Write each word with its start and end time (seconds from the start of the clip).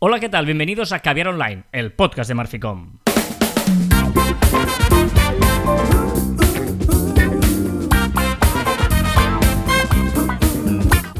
Hola, 0.00 0.20
¿qué 0.20 0.28
tal? 0.28 0.46
Bienvenidos 0.46 0.92
a 0.92 1.00
Caviar 1.00 1.26
Online, 1.26 1.64
el 1.72 1.90
podcast 1.90 2.28
de 2.28 2.34
Marficom. 2.36 2.98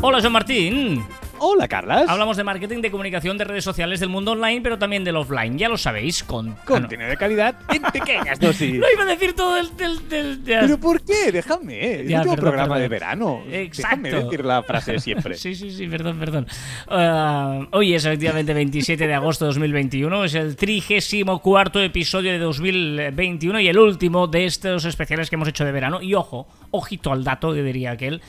Hola, 0.01 0.21
Joan 0.21 0.33
Martín. 0.33 1.05
Hola, 1.41 1.69
Carlas. 1.69 2.09
Hablamos 2.09 2.37
de 2.37 2.43
marketing, 2.45 2.81
de 2.83 2.91
comunicación, 2.91 3.39
de 3.39 3.45
redes 3.45 3.63
sociales, 3.63 4.01
del 4.01 4.09
mundo 4.09 4.33
online, 4.33 4.61
pero 4.61 4.77
también 4.79 5.05
del 5.05 5.15
offline. 5.17 5.57
Ya 5.57 5.69
lo 5.69 5.79
sabéis, 5.79 6.25
con... 6.25 6.55
Contenido 6.65 7.09
de 7.09 7.17
calidad 7.17 7.55
en 7.73 7.83
pequeñas 7.83 8.41
dosis. 8.41 8.75
No 8.79 8.87
iba 8.93 9.03
a 9.03 9.07
decir 9.07 9.35
todo 9.35 9.57
el... 9.57 9.77
del- 9.77 10.09
del- 10.09 10.45
de- 10.45 10.59
¿Pero 10.61 10.79
por 10.81 11.01
qué? 11.03 11.31
Déjame. 11.31 12.01
Es 12.03 12.09
Ya, 12.09 12.19
último 12.19 12.35
perdón, 12.35 12.37
programa 12.51 12.75
perdón. 12.75 12.83
de 12.83 12.89
verano. 12.89 13.43
Exacto. 13.51 13.99
Déjame 14.03 14.25
decir 14.25 14.45
la 14.45 14.63
frase 14.63 14.93
de 14.93 14.99
siempre. 15.01 15.35
Sí, 15.39 15.55
sí, 15.55 15.71
sí, 15.71 15.87
perdón, 15.87 16.19
perdón. 16.19 16.47
Ah, 16.89 17.61
hoy 17.73 17.95
es 17.95 18.05
efectivamente 18.05 18.53
27 18.53 19.07
de 19.07 19.15
agosto 19.15 19.45
de 19.45 19.51
2021, 19.51 20.25
es 20.25 20.35
el 20.35 20.57
trigésimo 20.57 21.39
cuarto 21.41 21.81
episodio 21.81 22.33
de 22.33 22.39
2021 22.39 23.61
y 23.61 23.69
el 23.69 23.79
último 23.79 24.27
de 24.27 24.45
estos 24.47 24.85
especiales 24.85 25.31
que 25.31 25.37
hemos 25.37 25.49
hecho 25.49 25.65
de 25.65 25.71
verano. 25.73 26.03
Y 26.03 26.15
ojo, 26.15 26.49
ojito 26.73 27.13
al 27.13 27.23
dato, 27.23 27.55
que 27.55 27.63
diría 27.63 27.93
aquel, 27.93 28.21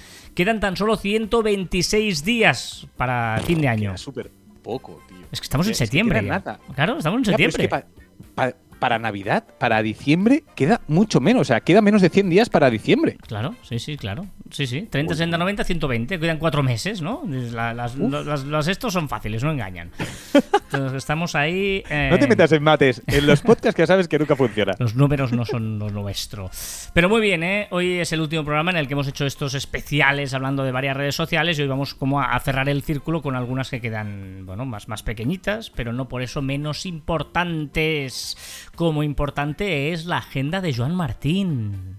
quedan 0.45 0.59
tan 0.59 0.75
solo 0.77 0.95
126 0.95 2.23
días 2.23 2.87
para 2.97 3.39
fin 3.45 3.59
de 3.61 3.67
año. 3.67 3.97
Súper 3.97 4.31
poco, 4.63 5.01
tío. 5.07 5.17
Es 5.31 5.39
que 5.41 5.45
estamos 5.45 5.67
en 5.67 5.71
Es 5.71 5.77
septiembre. 5.77 6.19
queda 6.21 6.27
ya. 6.27 6.39
nada. 6.39 6.59
Claro, 6.75 6.97
estamos 6.97 7.17
en 7.19 7.23
Ya, 7.25 7.37
pero 7.37 7.49
es 7.49 7.53
septiembre. 7.55 7.85
que 7.85 7.87
pa- 8.35 8.51
pa- 8.51 8.55
para 8.79 8.97
Navidad, 8.99 9.43
para 9.59 9.81
diciembre, 9.83 10.43
queda 10.55 10.81
mucho 10.87 11.19
menos. 11.19 11.41
O 11.41 11.45
sea, 11.45 11.61
queda 11.61 11.81
menos 11.81 12.01
de 12.01 12.09
100 12.09 12.29
días 12.29 12.49
para 12.49 12.69
diciembre. 12.69 13.17
Claro, 13.27 13.55
sí, 13.61 13.77
sí, 13.79 13.97
claro. 13.97 14.25
Sí, 14.51 14.65
sí. 14.65 14.87
30, 14.89 15.13
60, 15.13 15.37
90, 15.37 15.63
120. 15.63 16.19
Quedan 16.19 16.37
cuatro 16.39 16.63
meses, 16.63 17.01
¿no? 17.01 17.23
La- 17.27 17.73
las, 17.73 17.95
las- 17.97 18.45
las 18.45 18.67
estos 18.67 18.93
son 18.93 19.07
fáciles, 19.09 19.43
no 19.43 19.51
engañan. 19.51 19.91
Entonces, 20.71 20.97
estamos 20.97 21.35
ahí. 21.35 21.83
eh, 21.89 22.09
No 22.11 22.17
te 22.19 22.27
metas 22.27 22.51
en 22.51 22.63
mates. 22.63 23.01
En 23.07 23.27
los 23.27 23.41
podcasts 23.41 23.75
que 23.75 23.81
ya 23.83 23.87
sabes 23.87 24.07
que 24.07 24.17
nunca 24.19 24.35
funciona. 24.35 24.73
Los 24.79 24.95
números 24.95 25.31
no 25.33 25.45
son 25.45 25.77
lo 25.79 25.89
nuestro. 25.89 26.49
Pero 26.93 27.09
muy 27.09 27.21
bien, 27.21 27.43
¿eh? 27.43 27.67
Hoy 27.71 27.99
es 27.99 28.11
el 28.13 28.21
último 28.21 28.43
programa 28.43 28.71
en 28.71 28.77
el 28.77 28.87
que 28.87 28.93
hemos 28.93 29.07
hecho 29.07 29.25
estos 29.25 29.53
especiales 29.55 30.33
hablando 30.33 30.63
de 30.63 30.71
varias 30.71 30.95
redes 30.95 31.15
sociales 31.15 31.57
y 31.59 31.63
hoy 31.63 31.67
vamos 31.67 31.93
como 31.93 32.21
a 32.21 32.29
a 32.29 32.39
cerrar 32.39 32.69
el 32.69 32.83
círculo 32.83 33.21
con 33.21 33.35
algunas 33.35 33.69
que 33.71 33.81
quedan, 33.81 34.45
bueno, 34.45 34.63
más, 34.63 34.87
más 34.87 35.01
pequeñitas, 35.03 35.71
pero 35.71 35.91
no 35.93 36.07
por 36.07 36.21
eso 36.21 36.41
menos 36.41 36.85
importantes. 36.85 38.68
Como 38.79 39.03
importante 39.03 39.91
es 39.91 40.05
la 40.05 40.19
agenda 40.19 40.61
de 40.61 40.73
Joan 40.73 40.95
Martín. 40.95 41.97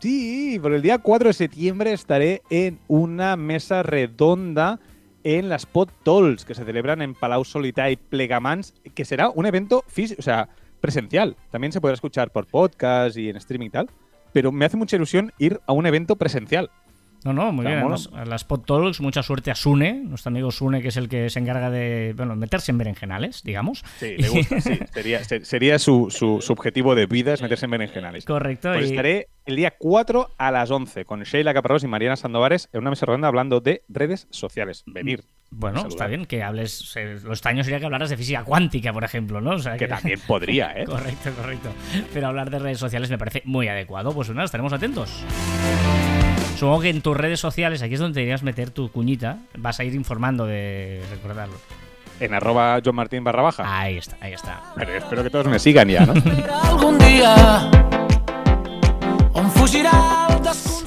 Sí, 0.00 0.58
por 0.60 0.72
el 0.72 0.82
día 0.82 0.98
4 0.98 1.28
de 1.28 1.32
septiembre 1.32 1.92
estaré 1.92 2.42
en 2.50 2.80
una 2.88 3.36
mesa 3.36 3.84
redonda 3.84 4.80
en 5.22 5.48
las 5.48 5.66
Pod 5.66 5.88
Talks 6.02 6.44
que 6.44 6.56
se 6.56 6.64
celebran 6.64 7.00
en 7.00 7.14
Palau 7.14 7.44
Solità 7.44 7.92
y 7.92 7.96
Plegamans, 7.96 8.74
que 8.96 9.04
será 9.04 9.30
un 9.30 9.46
evento 9.46 9.84
físico, 9.86 10.18
o 10.18 10.24
sea, 10.24 10.48
presencial. 10.80 11.36
También 11.52 11.70
se 11.70 11.80
podrá 11.80 11.94
escuchar 11.94 12.32
por 12.32 12.48
podcast 12.48 13.16
y 13.16 13.28
en 13.28 13.36
streaming 13.36 13.68
y 13.68 13.70
tal, 13.70 13.90
pero 14.32 14.50
me 14.50 14.64
hace 14.64 14.76
mucha 14.76 14.96
ilusión 14.96 15.32
ir 15.38 15.60
a 15.64 15.72
un 15.74 15.86
evento 15.86 16.16
presencial. 16.16 16.72
No, 17.26 17.32
no, 17.32 17.52
muy 17.52 17.66
bien. 17.66 17.78
Además, 17.80 18.08
a 18.14 18.24
las 18.24 18.44
Pod 18.44 18.60
Talks, 18.60 19.00
mucha 19.00 19.22
suerte 19.22 19.50
a 19.50 19.54
Sune, 19.54 19.94
nuestro 20.04 20.30
amigo 20.30 20.50
Sune, 20.50 20.80
que 20.80 20.88
es 20.88 20.96
el 20.96 21.08
que 21.08 21.28
se 21.28 21.38
encarga 21.40 21.70
de, 21.70 22.14
bueno, 22.16 22.36
meterse 22.36 22.70
en 22.72 22.78
berenjenales, 22.78 23.42
digamos. 23.42 23.84
Sí, 23.98 24.14
le 24.18 24.28
gusta, 24.28 24.60
sí. 24.60 24.78
Sería, 24.94 25.24
se- 25.24 25.44
sería 25.44 25.78
su, 25.78 26.08
su- 26.10 26.40
su 26.40 26.52
objetivo 26.52 26.94
de 26.94 27.06
vida, 27.06 27.34
es 27.34 27.42
meterse 27.42 27.64
en 27.66 27.72
berenjenales. 27.72 28.24
Correcto. 28.24 28.72
Pues 28.72 28.86
y- 28.86 28.90
estaré 28.90 29.28
el 29.44 29.56
día 29.56 29.74
4 29.78 30.30
a 30.38 30.50
las 30.50 30.70
11 30.70 31.04
con 31.04 31.22
Sheila 31.22 31.52
Caparrós 31.54 31.84
y 31.84 31.86
Mariana 31.86 32.16
Sandovares 32.16 32.68
en 32.72 32.80
una 32.80 32.90
mesa 32.90 33.06
redonda 33.06 33.28
hablando 33.28 33.60
de 33.60 33.82
redes 33.88 34.26
sociales. 34.30 34.82
Venir. 34.86 35.24
Bueno, 35.50 35.76
Saludar. 35.78 35.92
está 35.92 36.06
bien 36.08 36.26
que 36.26 36.42
hables. 36.42 36.94
lo 37.22 37.30
extraño 37.32 37.62
sería 37.62 37.78
que 37.78 37.84
hablaras 37.84 38.10
de 38.10 38.16
física 38.16 38.42
cuántica, 38.42 38.92
por 38.92 39.04
ejemplo, 39.04 39.40
¿no? 39.40 39.52
O 39.52 39.58
sea, 39.60 39.76
Que 39.76 39.86
también 39.86 40.18
podría, 40.26 40.72
¿eh? 40.76 40.84
Correcto, 40.84 41.30
correcto. 41.36 41.68
Pero 42.12 42.26
hablar 42.26 42.50
de 42.50 42.58
redes 42.58 42.78
sociales 42.78 43.08
me 43.10 43.18
parece 43.18 43.42
muy 43.44 43.68
adecuado. 43.68 44.12
Pues 44.12 44.28
nada, 44.30 44.44
estaremos 44.44 44.72
atentos. 44.72 45.22
Supongo 46.56 46.80
que 46.80 46.88
en 46.88 47.02
tus 47.02 47.14
redes 47.14 47.38
sociales, 47.38 47.82
aquí 47.82 47.94
es 47.94 48.00
donde 48.00 48.20
deberías 48.20 48.42
meter 48.42 48.70
tu 48.70 48.90
cuñita, 48.90 49.40
vas 49.58 49.78
a 49.78 49.84
ir 49.84 49.94
informando 49.94 50.46
de 50.46 51.02
recordarlo. 51.10 51.56
En 52.18 52.32
arroba 52.32 52.80
John 52.82 52.94
Martín 52.94 53.24
barra 53.24 53.42
baja. 53.42 53.78
Ahí 53.78 53.98
está, 53.98 54.16
ahí 54.22 54.32
está. 54.32 54.62
Pero 54.74 54.94
espero 54.94 55.22
que 55.22 55.28
todos 55.28 55.46
me 55.48 55.58
sigan 55.58 55.88
ya, 55.88 56.06
¿no? 56.06 56.14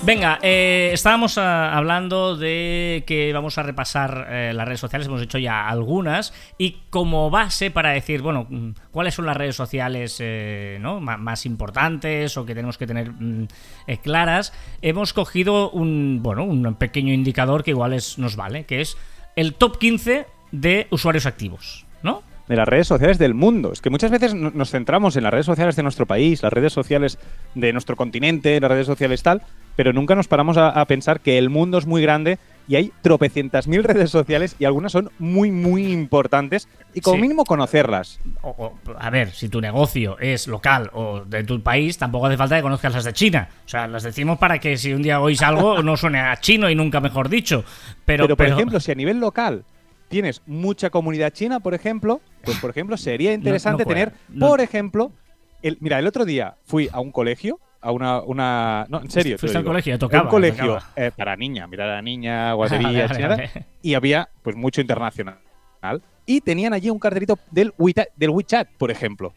Venga, 0.06 0.40
eh, 0.42 0.92
estábamos 0.94 1.38
ah, 1.38 1.78
hablando 1.78 2.36
de 2.38 3.04
que 3.06 3.32
vamos 3.34 3.58
a 3.58 3.64
repasar 3.64 4.28
eh, 4.30 4.54
las 4.56 4.66
redes 4.66 4.80
sociales, 4.80 5.08
hemos 5.08 5.22
hecho 5.22 5.38
ya 5.38 5.68
algunas, 5.68 6.34
y 6.58 6.78
como 6.90 7.30
base 7.30 7.70
para 7.70 7.92
decir, 7.92 8.22
bueno, 8.22 8.48
mm, 8.50 8.70
cuáles 8.92 9.14
son 9.14 9.26
las 9.26 9.36
redes 9.38 9.56
sociales 9.58 10.18
eh, 10.20 10.80
más 10.82 11.46
importantes 11.46 12.38
o 12.38 12.46
que 12.46 12.56
tenemos 12.56 12.78
que 12.78 12.88
tener 12.88 13.12
mm, 13.12 13.48
eh, 13.88 13.98
claras, 13.98 14.54
hemos 14.82 15.14
cogido 15.14 15.70
un, 15.70 16.20
bueno, 16.24 16.44
un 16.46 16.74
pequeño 16.76 17.14
indicador 17.14 17.64
que 17.64 17.72
igual 17.72 17.94
es, 17.94 18.18
nos 18.18 18.36
vale, 18.38 18.64
que 18.64 18.80
es 18.82 18.98
el 19.36 19.54
top 19.54 19.78
15 19.78 20.26
de 20.54 20.88
usuarios 20.92 21.26
activos, 21.26 21.86
¿no? 22.02 22.24
De 22.48 22.56
las 22.56 22.68
redes 22.68 22.88
sociales 22.88 23.20
del 23.20 23.36
mundo. 23.36 23.72
Es 23.72 23.80
que 23.80 23.92
muchas 23.92 24.09
veces 24.09 24.34
no- 24.34 24.50
nos 24.50 24.72
centramos 24.72 25.16
en 25.16 25.22
las 25.24 25.32
redes 25.32 25.46
sociales 25.46 25.76
de 25.76 25.84
nuestro 25.84 26.08
país, 26.08 26.42
las 26.42 26.52
redes 26.52 26.74
sociales 26.74 27.20
de 27.54 27.72
nuestro 27.74 27.96
continente, 27.96 28.59
las 28.59 28.72
redes 28.72 28.88
sociales 28.88 29.22
tal, 29.22 29.44
pero 29.79 29.94
nunca 29.94 30.13
nos 30.13 30.28
paramos 30.28 30.57
a, 30.57 30.67
a 30.72 30.84
pensar 30.84 31.22
que 31.22 31.38
el 31.38 31.50
mundo 31.50 31.78
es 31.78 31.85
muy 31.85 32.01
grande 32.01 32.38
y 32.67 32.75
hay 32.75 32.91
tropecientas 33.01 33.66
mil 33.66 33.81
redes 33.85 34.09
sociales 34.12 34.57
y 34.59 34.66
algunas 34.66 34.91
son 34.91 35.09
muy, 35.19 35.51
muy 35.51 35.90
importantes 35.94 36.67
y 36.94 37.00
como 37.00 37.16
Sí. 37.16 37.22
mínimo 37.22 37.45
conocerlas. 37.45 38.19
O- 38.41 38.50
o, 38.50 38.73
a 39.00 39.09
ver, 39.09 39.31
si 39.31 39.47
tu 39.47 39.62
negocio 39.62 40.19
es 40.19 40.47
local 40.50 40.90
o 40.94 41.22
de 41.22 41.45
tu 41.45 41.63
país, 41.63 41.97
tampoco 41.97 42.25
hace 42.25 42.35
falta 42.35 42.57
que 42.57 42.62
conozcas 42.62 42.94
las 42.94 43.06
de 43.06 43.13
China. 43.13 43.47
O 43.66 43.69
sea, 43.69 43.88
las 43.88 44.03
decimos 44.03 44.38
para 44.38 44.59
que 44.59 44.75
si 44.75 44.91
un 44.91 45.01
día 45.01 45.22
oís 45.22 45.41
algo 45.41 45.81
no 45.81 45.96
suene 45.96 46.19
a 46.19 46.35
chino 46.41 46.69
y 46.69 46.75
nunca 46.75 47.00
mejor 47.00 47.29
dicho. 47.29 47.63
Pero, 48.03 48.25
Pero, 48.25 48.35
por 48.35 48.46
pero- 48.47 48.57
ejemplo, 48.57 48.79
si 48.81 48.91
a 48.91 48.96
nivel 48.96 49.22
local 49.22 49.63
tienes 50.09 50.41
mucha 50.46 50.90
comunidad 50.90 51.31
china, 51.31 51.61
por 51.61 51.73
ejemplo, 51.73 52.19
pues 52.44 52.57
por 52.57 52.69
ejemplo 52.69 52.97
sería 52.97 53.31
interesante 53.40 53.85
tener, 53.85 54.11
por 54.38 54.59
ejemplo, 54.59 55.13
el, 55.61 55.78
mira, 55.79 56.00
el 56.00 56.06
otro 56.07 56.25
día 56.25 56.56
fui 56.66 56.90
a 56.91 57.00
un 57.00 57.13
colegio, 57.13 57.61
a 57.81 57.91
una, 57.91 58.22
una 58.22 58.85
no, 58.90 59.01
en 59.01 59.09
serio, 59.09 59.35
te 59.35 59.40
Fuiste 59.40 59.57
al 59.57 59.63
colegio, 59.63 59.97
tocaba, 59.97 60.23
un 60.23 60.29
colegio 60.29 60.75
tocaba. 60.75 60.91
eh, 60.95 61.12
para 61.16 61.35
niña, 61.35 61.67
mirar 61.67 61.90
a 61.90 61.95
la 61.95 62.01
niña, 62.01 62.53
guardería, 62.56 63.07
Vale, 63.07 63.51
y 63.81 63.94
había 63.94 64.29
pues 64.41 64.56
mucho 64.56 64.81
internacional 64.81 65.38
y 66.25 66.41
tenían 66.41 66.73
allí 66.73 66.90
un 66.90 67.00
cartelito 67.00 67.40
del 67.51 67.73
WeChat, 67.78 68.09
del 68.16 68.29
WeChat, 68.31 68.69
por 68.78 68.91
ejemplo, 68.91 69.34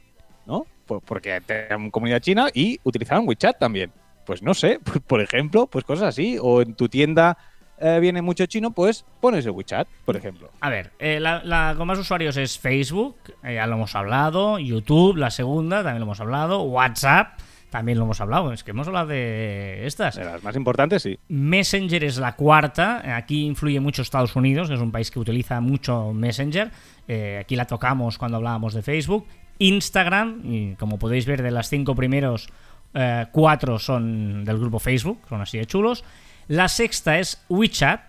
¿no? 0.46 0.66
Pues 0.86 1.00
porque 1.06 1.40
tenían 1.40 1.90
comunidad 1.90 2.20
china 2.20 2.48
y 2.52 2.78
utilizaban 2.82 3.26
WeChat 3.26 3.58
también. 3.58 3.92
Pues 4.26 4.42
no 4.42 4.52
sé, 4.54 4.78
pues, 4.84 5.00
por 5.00 5.20
ejemplo, 5.20 5.66
pues 5.66 5.84
cosas 5.84 6.08
así. 6.08 6.36
O 6.40 6.60
en 6.60 6.74
tu 6.74 6.88
tienda 6.88 7.38
eh, 7.78 7.98
viene 8.00 8.20
mucho 8.22 8.44
chino, 8.46 8.72
pues 8.72 9.04
pones 9.20 9.46
el 9.46 9.52
WeChat, 9.52 9.88
por 10.04 10.16
ejemplo. 10.16 10.50
A 10.60 10.68
ver, 10.68 10.90
eh, 10.98 11.18
la, 11.18 11.42
la 11.44 11.74
con 11.76 11.86
más 11.86 11.98
usuarios 11.98 12.36
es 12.36 12.58
Facebook, 12.58 13.16
eh, 13.42 13.54
ya 13.54 13.66
lo 13.66 13.76
hemos 13.76 13.94
hablado, 13.96 14.58
YouTube, 14.58 15.16
la 15.16 15.30
segunda, 15.30 15.78
también 15.82 16.00
lo 16.00 16.04
hemos 16.04 16.20
hablado, 16.20 16.62
WhatsApp, 16.62 17.38
también 17.72 17.98
lo 17.98 18.04
hemos 18.04 18.20
hablado, 18.20 18.52
es 18.52 18.62
que 18.62 18.72
hemos 18.72 18.86
hablado 18.86 19.08
de 19.08 19.86
estas. 19.86 20.16
De 20.16 20.24
las 20.24 20.42
más 20.44 20.54
importantes, 20.54 21.02
sí. 21.02 21.18
Messenger 21.28 22.04
es 22.04 22.18
la 22.18 22.36
cuarta. 22.36 23.16
Aquí 23.16 23.46
influye 23.46 23.80
mucho 23.80 24.02
Estados 24.02 24.36
Unidos, 24.36 24.68
que 24.68 24.74
es 24.74 24.80
un 24.80 24.92
país 24.92 25.10
que 25.10 25.18
utiliza 25.18 25.58
mucho 25.62 26.12
Messenger. 26.12 26.70
Eh, 27.08 27.38
aquí 27.40 27.56
la 27.56 27.64
tocamos 27.64 28.18
cuando 28.18 28.36
hablábamos 28.36 28.74
de 28.74 28.82
Facebook. 28.82 29.26
Instagram, 29.58 30.42
y 30.44 30.74
como 30.74 30.98
podéis 30.98 31.24
ver, 31.24 31.42
de 31.42 31.50
las 31.50 31.70
cinco 31.70 31.94
primeros, 31.94 32.50
eh, 32.92 33.26
cuatro 33.32 33.78
son 33.78 34.44
del 34.44 34.58
grupo 34.58 34.78
Facebook, 34.78 35.20
son 35.28 35.40
así 35.40 35.56
de 35.56 35.64
chulos. 35.64 36.04
La 36.48 36.68
sexta 36.68 37.18
es 37.18 37.42
WeChat. 37.48 38.02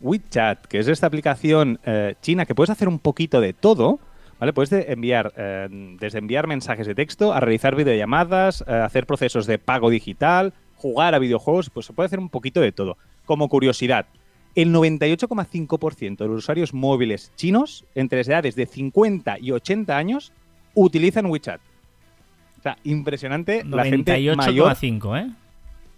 WeChat, 0.00 0.66
que 0.66 0.78
es 0.78 0.88
esta 0.88 1.06
aplicación 1.06 1.78
eh, 1.84 2.14
china 2.22 2.46
que 2.46 2.54
puedes 2.54 2.70
hacer 2.70 2.88
un 2.88 2.98
poquito 2.98 3.42
de 3.42 3.52
todo, 3.52 4.00
¿vale? 4.40 4.52
Puedes 4.52 4.70
de- 4.70 4.92
enviar, 4.92 5.32
eh, 5.36 5.68
desde 6.00 6.18
enviar 6.18 6.46
mensajes 6.46 6.86
de 6.86 6.94
texto 6.94 7.32
a 7.32 7.40
realizar 7.40 7.74
videollamadas, 7.76 8.64
eh, 8.66 8.72
hacer 8.72 9.06
procesos 9.06 9.46
de 9.46 9.58
pago 9.58 9.90
digital, 9.90 10.52
jugar 10.76 11.14
a 11.14 11.18
videojuegos, 11.18 11.70
pues 11.70 11.86
se 11.86 11.92
puede 11.92 12.06
hacer 12.06 12.18
un 12.18 12.28
poquito 12.28 12.60
de 12.60 12.72
todo. 12.72 12.96
Como 13.24 13.48
curiosidad, 13.48 14.06
el 14.54 14.72
98,5% 14.72 16.24
de 16.24 16.28
los 16.28 16.38
usuarios 16.38 16.72
móviles 16.72 17.32
chinos 17.36 17.84
entre 17.94 18.18
las 18.18 18.28
edades 18.28 18.54
de 18.56 18.66
50 18.66 19.38
y 19.38 19.50
80 19.52 19.96
años 19.96 20.32
utilizan 20.74 21.26
WeChat. 21.26 21.60
O 22.58 22.62
sea, 22.62 22.78
impresionante 22.84 23.64
la 23.64 23.84
gente 23.84 24.12
mayor 24.36 24.68
98,5, 24.72 25.16
¿eh? 25.20 25.30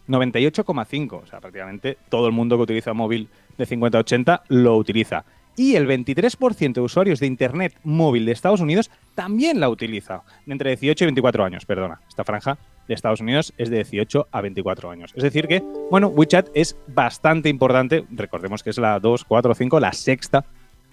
98,5. 0.09 1.23
O 1.23 1.27
sea, 1.27 1.41
prácticamente 1.41 1.99
todo 2.09 2.27
el 2.27 2.33
mundo 2.33 2.57
que 2.57 2.63
utiliza 2.63 2.93
móvil 2.95 3.29
de 3.57 3.67
50 3.67 3.99
a 3.99 4.01
80 4.01 4.43
lo 4.49 4.77
utiliza. 4.77 5.25
Y 5.59 5.75
el 5.75 5.89
23% 5.89 6.73
de 6.73 6.81
usuarios 6.81 7.19
de 7.19 7.27
Internet 7.27 7.75
móvil 7.83 8.25
de 8.25 8.31
Estados 8.31 8.61
Unidos 8.61 8.93
también 9.17 9.59
la 9.59 9.69
utiliza. 9.69 10.23
Entre 10.47 10.71
18 10.71 11.03
y 11.03 11.07
24 11.07 11.45
años, 11.45 11.67
perdona. 11.67 12.01
Esta 12.09 12.23
franja 12.23 12.59
de 12.87 12.95
Estados 12.95 13.21
Unidos 13.21 13.53
es 13.59 13.69
de 13.69 13.79
18 13.79 14.29
a 14.31 14.41
24 14.41 14.89
años. 14.89 15.13
Es 15.17 15.25
decir 15.25 15.49
que, 15.49 15.65
bueno, 15.91 16.07
WeChat 16.07 16.49
es 16.55 16.77
bastante 16.87 17.49
importante. 17.49 18.05
Recordemos 18.09 18.63
que 18.63 18.71
es 18.71 18.79
la 18.79 19.01
2, 19.01 19.25
4, 19.25 19.53
5, 19.53 19.81
la 19.81 19.93
sexta 19.93 20.45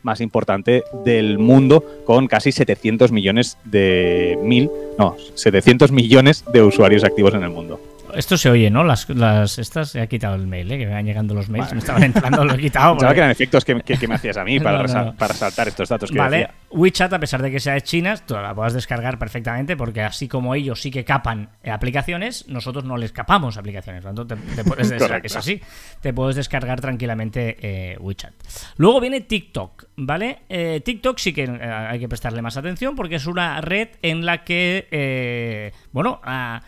más 0.02 0.20
importante 0.20 0.84
del 1.04 1.38
mundo, 1.38 1.84
con 2.04 2.28
casi 2.28 2.52
700 2.52 3.12
millones 3.12 3.60
de 3.66 4.38
mil, 4.42 4.72
no, 4.98 5.16
700 5.36 5.92
millones 5.92 6.44
de 6.52 6.64
usuarios 6.64 7.04
activos 7.04 7.36
en 7.36 7.44
el 7.44 7.50
mundo. 7.52 7.80
Esto 8.16 8.38
se 8.38 8.50
oye, 8.50 8.70
¿no? 8.70 8.84
Las, 8.84 9.10
las 9.10 9.60
estas, 9.60 9.96
he 9.96 10.08
quitado 10.08 10.36
el 10.36 10.48
mail, 10.48 10.72
¿eh? 10.72 10.78
que 10.78 10.86
me 10.86 10.94
van 10.94 11.06
llegando 11.06 11.34
los 11.34 11.50
mails, 11.50 11.72
me 11.74 11.80
estaban 11.80 12.04
entrando, 12.04 12.44
lo 12.46 12.54
he 12.54 12.58
quitado. 12.58 12.94
Pensaba 12.94 13.14
que 13.14 13.20
eran 13.20 13.32
efectos 13.32 13.66
que, 13.66 13.80
que- 13.82 13.98
que 13.98 14.08
me 14.08 14.16
hacías 14.16 14.38
a 14.38 14.44
mí 14.44 14.60
para, 14.62 14.84
No, 14.84 15.16
para 15.16 15.34
saltar 15.34 15.68
estos 15.68 15.90
datos 15.90 16.10
que 16.12 16.18
Vale, 16.18 16.38
decía. 16.38 16.54
WeChat, 16.72 17.14
a 17.14 17.20
pesar 17.20 17.42
de 17.42 17.52
que 17.52 17.60
sea 17.60 17.74
de 17.74 17.82
China, 17.82 18.16
tú 18.26 18.34
la 18.36 18.54
puedes 18.56 18.74
descargar 18.74 19.18
perfectamente 19.20 19.76
porque 19.78 20.02
así 20.02 20.28
como 20.28 20.56
ellos 20.56 20.82
sí 20.82 20.92
que 20.92 21.04
capan 21.06 21.50
aplicaciones, 21.70 22.48
nosotros 22.48 22.84
no 22.86 22.98
les 22.98 23.12
capamos 23.12 23.58
aplicaciones. 23.58 24.04
Por 24.04 24.14
lo 24.14 24.26
tanto, 24.26 24.36
te- 24.36 24.56
te 24.56 24.64
puedes- 24.64 24.92
es, 24.92 25.02
Correcto. 25.02 25.28
es 25.28 25.36
así. 25.36 25.62
Te 26.02 26.14
puedes 26.14 26.36
descargar 26.36 26.82
tranquilamente 26.82 27.58
eh, 27.62 27.98
WeChat. 28.00 28.34
Luego 28.78 29.00
viene 29.02 29.22
TikTok, 29.22 29.86
¿vale? 29.98 30.40
Eh, 30.50 30.82
TikTok 30.84 31.18
sí 31.18 31.34
que 31.34 31.44
eh, 31.44 31.60
hay 31.62 32.00
que 32.00 32.08
prestarle 32.10 32.42
más 32.42 32.58
atención 32.58 32.96
porque 32.96 33.16
es 33.16 33.26
una 33.26 33.62
red 33.62 33.90
en 34.02 34.26
la 34.26 34.44
que, 34.44 35.72
bueno, 35.92 36.20
ah, 36.24 36.62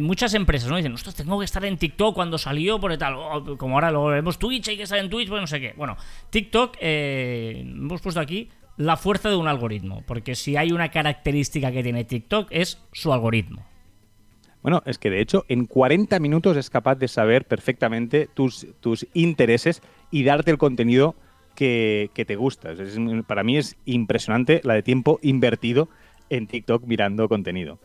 Muchas 0.00 0.34
empresas, 0.34 0.70
¿no? 0.70 0.76
Dicen, 0.76 0.92
ostras, 0.94 1.14
tengo 1.14 1.38
que 1.38 1.44
estar 1.44 1.64
en 1.64 1.76
TikTok 1.76 2.14
cuando 2.14 2.38
salió 2.38 2.80
por 2.80 2.96
tal. 2.96 3.14
como 3.58 3.74
ahora 3.74 3.90
lo 3.90 4.06
vemos 4.06 4.38
Twitch, 4.38 4.68
hay 4.68 4.76
que 4.76 4.84
estar 4.84 4.98
en 4.98 5.10
Twitch, 5.10 5.28
pues 5.28 5.40
no 5.40 5.46
sé 5.46 5.60
qué. 5.60 5.74
Bueno, 5.76 5.96
TikTok, 6.30 6.76
eh, 6.80 7.60
hemos 7.60 8.00
puesto 8.00 8.20
aquí 8.20 8.48
la 8.78 8.96
fuerza 8.96 9.28
de 9.28 9.36
un 9.36 9.46
algoritmo. 9.46 10.02
Porque 10.06 10.34
si 10.34 10.56
hay 10.56 10.72
una 10.72 10.90
característica 10.90 11.70
que 11.70 11.82
tiene 11.82 12.04
TikTok 12.04 12.48
es 12.50 12.82
su 12.92 13.12
algoritmo. 13.12 13.66
Bueno, 14.62 14.82
es 14.86 14.98
que 14.98 15.10
de 15.10 15.20
hecho 15.20 15.44
en 15.48 15.66
40 15.66 16.18
minutos 16.18 16.56
es 16.56 16.68
capaz 16.70 16.96
de 16.96 17.08
saber 17.08 17.44
perfectamente 17.44 18.28
tus, 18.32 18.66
tus 18.80 19.06
intereses 19.14 19.82
y 20.10 20.24
darte 20.24 20.50
el 20.50 20.58
contenido 20.58 21.14
que, 21.58 22.24
te 22.26 22.36
gusta. 22.36 22.70
Para 23.26 23.42
mí 23.42 23.56
es 23.56 23.76
impresionante 23.84 24.60
la 24.62 24.74
de 24.74 24.82
tiempo 24.82 25.18
invertido 25.22 25.88
en 26.30 26.46
TikTok 26.46 26.84
mirando 26.84 27.28
contenido. 27.28 27.80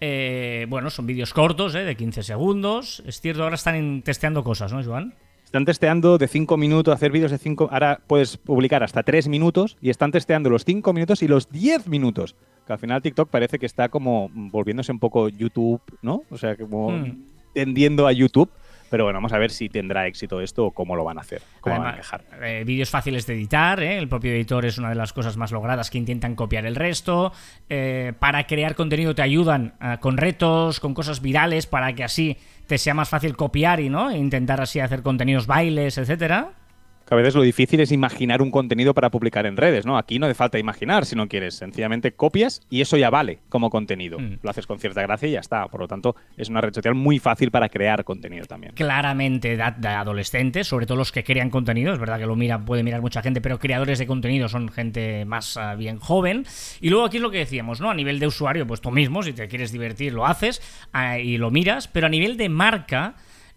Eh, 0.00 0.66
bueno, 0.68 0.90
son 0.90 1.06
vídeos 1.06 1.32
cortos, 1.32 1.74
¿eh? 1.74 1.84
de 1.84 1.96
15 1.96 2.22
segundos. 2.22 3.02
Es 3.06 3.20
cierto, 3.20 3.42
ahora 3.42 3.54
están 3.54 4.02
testeando 4.02 4.44
cosas, 4.44 4.72
¿no, 4.72 4.82
Joan? 4.84 5.14
Están 5.44 5.64
testeando 5.64 6.18
de 6.18 6.28
5 6.28 6.56
minutos, 6.56 6.92
hacer 6.92 7.12
vídeos 7.12 7.30
de 7.30 7.38
5. 7.38 7.68
Ahora 7.70 8.00
puedes 8.06 8.36
publicar 8.36 8.82
hasta 8.82 9.02
3 9.02 9.28
minutos 9.28 9.76
y 9.80 9.90
están 9.90 10.10
testeando 10.10 10.50
los 10.50 10.64
5 10.64 10.92
minutos 10.92 11.22
y 11.22 11.28
los 11.28 11.48
10 11.50 11.86
minutos. 11.86 12.34
Que 12.66 12.72
al 12.72 12.78
final 12.78 13.00
TikTok 13.00 13.30
parece 13.30 13.58
que 13.58 13.66
está 13.66 13.88
como 13.88 14.28
volviéndose 14.32 14.90
un 14.92 14.98
poco 14.98 15.28
YouTube, 15.28 15.80
¿no? 16.02 16.24
O 16.30 16.36
sea, 16.36 16.56
como 16.56 16.90
Hmm. 16.90 17.22
tendiendo 17.54 18.06
a 18.06 18.12
YouTube. 18.12 18.50
Pero 18.90 19.04
bueno, 19.04 19.16
vamos 19.18 19.32
a 19.32 19.38
ver 19.38 19.50
si 19.50 19.68
tendrá 19.68 20.06
éxito 20.06 20.40
esto 20.40 20.66
o 20.66 20.70
cómo 20.70 20.96
lo 20.96 21.04
van 21.04 21.18
a 21.18 21.22
hacer, 21.22 21.42
cómo 21.60 21.78
van 21.78 21.94
a 21.94 21.96
dejar. 21.96 22.22
eh, 22.42 22.62
vídeos 22.64 22.90
fáciles 22.90 23.26
de 23.26 23.34
editar, 23.34 23.82
¿eh? 23.82 23.98
el 23.98 24.08
propio 24.08 24.32
editor 24.32 24.64
es 24.64 24.78
una 24.78 24.88
de 24.90 24.94
las 24.94 25.12
cosas 25.12 25.36
más 25.36 25.52
logradas 25.52 25.90
que 25.90 25.98
intentan 25.98 26.34
copiar 26.34 26.66
el 26.66 26.76
resto. 26.76 27.32
Eh, 27.68 28.12
para 28.18 28.46
crear 28.46 28.74
contenido 28.74 29.14
te 29.14 29.22
ayudan 29.22 29.74
con 30.00 30.16
retos, 30.16 30.80
con 30.80 30.94
cosas 30.94 31.20
virales, 31.20 31.66
para 31.66 31.92
que 31.94 32.04
así 32.04 32.36
te 32.66 32.78
sea 32.78 32.94
más 32.94 33.08
fácil 33.08 33.36
copiar 33.36 33.80
y 33.80 33.88
no 33.88 34.10
intentar 34.10 34.60
así 34.60 34.80
hacer 34.80 35.02
contenidos, 35.02 35.46
bailes, 35.46 35.98
etcétera. 35.98 36.52
Que 37.06 37.14
a 37.14 37.16
veces 37.16 37.34
lo 37.34 37.42
difícil 37.42 37.80
es 37.80 37.92
imaginar 37.92 38.42
un 38.42 38.50
contenido 38.50 38.92
para 38.92 39.10
publicar 39.10 39.46
en 39.46 39.56
redes, 39.56 39.86
¿no? 39.86 39.96
Aquí 39.96 40.18
no 40.18 40.26
hace 40.26 40.34
falta 40.34 40.58
imaginar 40.58 41.06
si 41.06 41.14
no 41.14 41.28
quieres. 41.28 41.54
Sencillamente 41.54 42.12
copias 42.12 42.62
y 42.68 42.80
eso 42.80 42.96
ya 42.96 43.10
vale 43.10 43.38
como 43.48 43.70
contenido. 43.70 44.18
Mm. 44.18 44.38
Lo 44.42 44.50
haces 44.50 44.66
con 44.66 44.78
cierta 44.78 45.02
gracia 45.02 45.28
y 45.28 45.32
ya 45.32 45.40
está. 45.40 45.68
Por 45.68 45.80
lo 45.80 45.88
tanto, 45.88 46.16
es 46.36 46.48
una 46.48 46.60
red 46.60 46.74
social 46.74 46.94
muy 46.94 47.18
fácil 47.18 47.50
para 47.50 47.68
crear 47.68 48.04
contenido 48.04 48.46
también. 48.46 48.72
Claramente 48.74 49.52
edad 49.52 49.72
de 49.74 49.88
adolescentes, 49.88 50.66
sobre 50.66 50.86
todo 50.86 50.98
los 50.98 51.12
que 51.12 51.22
crean 51.22 51.50
contenido, 51.50 51.92
es 51.92 51.98
verdad 51.98 52.18
que 52.18 52.26
lo 52.26 52.36
mira, 52.36 52.64
puede 52.64 52.82
mirar 52.82 53.00
mucha 53.00 53.22
gente, 53.22 53.40
pero 53.40 53.58
creadores 53.58 53.98
de 53.98 54.06
contenido 54.06 54.48
son 54.48 54.68
gente 54.68 55.24
más 55.24 55.56
ah, 55.56 55.74
bien 55.76 55.98
joven. 55.98 56.44
Y 56.80 56.90
luego 56.90 57.06
aquí 57.06 57.18
es 57.18 57.22
lo 57.22 57.30
que 57.30 57.38
decíamos, 57.38 57.80
¿no? 57.80 57.90
A 57.90 57.94
nivel 57.94 58.18
de 58.18 58.26
usuario, 58.26 58.66
pues 58.66 58.80
tú 58.80 58.90
mismo, 58.90 59.22
si 59.22 59.32
te 59.32 59.46
quieres 59.48 59.72
divertir, 59.72 60.12
lo 60.12 60.26
haces 60.26 60.60
ah, 60.92 61.18
y 61.18 61.38
lo 61.38 61.50
miras, 61.50 61.88
pero 61.88 62.06
a 62.06 62.10
nivel 62.10 62.36
de 62.36 62.48
marca, 62.48 63.14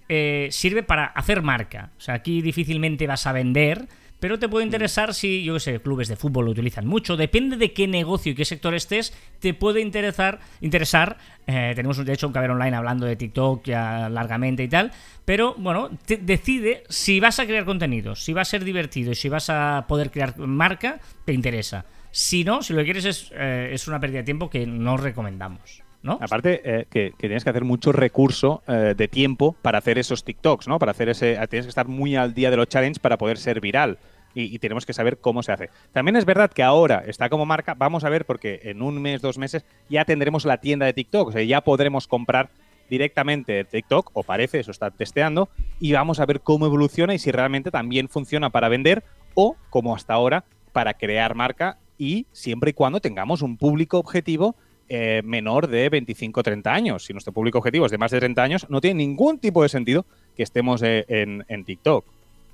eh, 0.09 0.49
sirve 0.51 0.83
para 0.83 1.05
hacer 1.05 1.41
marca. 1.41 1.91
O 1.97 2.01
sea, 2.01 2.15
aquí 2.15 2.41
difícilmente 2.41 3.07
vas 3.07 3.25
a 3.27 3.31
vender. 3.31 3.87
Pero 4.19 4.37
te 4.37 4.49
puede 4.49 4.65
interesar 4.65 5.13
si, 5.13 5.45
yo 5.45 5.53
qué 5.53 5.59
sé, 5.61 5.79
clubes 5.79 6.09
de 6.09 6.17
fútbol 6.17 6.43
lo 6.43 6.51
utilizan 6.51 6.85
mucho. 6.85 7.15
Depende 7.15 7.55
de 7.55 7.71
qué 7.71 7.87
negocio 7.87 8.33
y 8.33 8.35
qué 8.35 8.43
sector 8.43 8.73
estés, 8.73 9.13
te 9.39 9.53
puede 9.53 9.79
interesar. 9.79 10.41
interesar 10.59 11.17
eh, 11.47 11.71
tenemos 11.73 12.03
de 12.03 12.11
hecho 12.11 12.27
un 12.27 12.33
caber 12.33 12.51
online 12.51 12.75
hablando 12.75 13.05
de 13.05 13.15
TikTok 13.15 13.63
ya 13.63 14.09
largamente 14.09 14.61
y 14.61 14.67
tal. 14.67 14.91
Pero 15.23 15.55
bueno, 15.57 15.89
te- 16.05 16.17
decide 16.17 16.83
si 16.89 17.21
vas 17.21 17.39
a 17.39 17.45
crear 17.45 17.63
contenidos, 17.63 18.21
si 18.21 18.33
va 18.33 18.41
a 18.41 18.45
ser 18.45 18.65
divertido 18.65 19.13
y 19.13 19.15
si 19.15 19.29
vas 19.29 19.49
a 19.49 19.85
poder 19.87 20.11
crear 20.11 20.37
marca, 20.37 20.99
te 21.23 21.31
interesa. 21.31 21.85
Si 22.11 22.43
no, 22.43 22.61
si 22.61 22.73
lo 22.73 22.79
que 22.79 22.85
quieres 22.85 23.05
es, 23.05 23.31
eh, 23.33 23.69
es 23.71 23.87
una 23.87 24.01
pérdida 24.01 24.17
de 24.19 24.25
tiempo 24.25 24.49
que 24.49 24.67
no 24.67 24.97
recomendamos. 24.97 25.81
¿No? 26.01 26.17
Aparte, 26.21 26.61
eh, 26.63 26.85
que, 26.89 27.13
tienes 27.17 27.43
que 27.43 27.49
hacer 27.49 27.65
mucho 27.65 27.91
recurso 27.91 28.63
eh, 28.67 28.93
de 28.95 29.07
tiempo 29.09 29.55
para 29.61 29.79
hacer 29.79 29.97
esos 29.97 30.23
TikToks, 30.23 30.67
¿no? 30.67 30.79
Para 30.79 30.91
hacer 30.91 31.09
ese. 31.09 31.35
Tienes 31.49 31.65
que 31.65 31.69
estar 31.69 31.87
muy 31.87 32.15
al 32.15 32.33
día 32.33 32.49
de 32.49 32.57
los 32.57 32.69
challenges 32.69 32.99
para 32.99 33.17
poder 33.17 33.37
ser 33.37 33.59
viral. 33.59 33.97
Y, 34.35 34.59
tenemos 34.59 34.85
que 34.85 34.93
saber 34.93 35.17
cómo 35.17 35.43
se 35.43 35.51
hace. 35.51 35.69
También 35.91 36.15
es 36.15 36.23
verdad 36.23 36.51
que 36.51 36.63
ahora 36.63 37.03
está 37.05 37.29
como 37.29 37.45
marca. 37.45 37.73
Vamos 37.73 38.03
a 38.05 38.09
ver, 38.09 38.25
porque 38.25 38.61
en 38.63 38.81
un 38.81 39.01
mes, 39.01 39.21
dos 39.21 39.37
meses, 39.37 39.65
ya 39.89 40.05
tendremos 40.05 40.45
la 40.45 40.57
tienda 40.57 40.85
de 40.85 40.93
TikTok. 40.93 41.29
O 41.29 41.31
sea, 41.31 41.43
ya 41.43 41.61
podremos 41.61 42.07
comprar 42.07 42.49
directamente 42.89 43.63
TikTok, 43.63 44.11
o 44.13 44.23
parece, 44.23 44.59
eso 44.59 44.71
está 44.71 44.91
testeando, 44.91 45.49
y 45.79 45.93
vamos 45.93 46.19
a 46.19 46.25
ver 46.25 46.41
cómo 46.41 46.65
evoluciona 46.65 47.13
y 47.13 47.19
si 47.19 47.31
realmente 47.31 47.71
también 47.71 48.09
funciona 48.09 48.49
para 48.49 48.69
vender 48.69 49.03
o, 49.35 49.55
como 49.69 49.95
hasta 49.95 50.13
ahora, 50.13 50.43
para 50.71 50.95
crear 50.95 51.35
marca 51.35 51.77
y 51.97 52.25
siempre 52.31 52.71
y 52.71 52.73
cuando 52.73 52.99
tengamos 52.99 53.41
un 53.41 53.57
público 53.57 53.99
objetivo 53.99 54.55
eh, 54.89 55.21
menor 55.23 55.67
de 55.67 55.87
25 55.89 56.39
o 56.39 56.43
30 56.43 56.73
años. 56.73 57.05
Si 57.05 57.13
nuestro 57.13 57.31
público 57.31 57.59
objetivo 57.59 57.85
es 57.85 57.91
de 57.91 57.97
más 57.97 58.11
de 58.11 58.19
30 58.19 58.41
años, 58.43 58.65
no 58.69 58.81
tiene 58.81 58.95
ningún 59.05 59.39
tipo 59.39 59.63
de 59.63 59.69
sentido 59.69 60.05
que 60.35 60.43
estemos 60.43 60.81
eh, 60.81 61.05
en, 61.07 61.45
en 61.47 61.63
TikTok. 61.63 62.03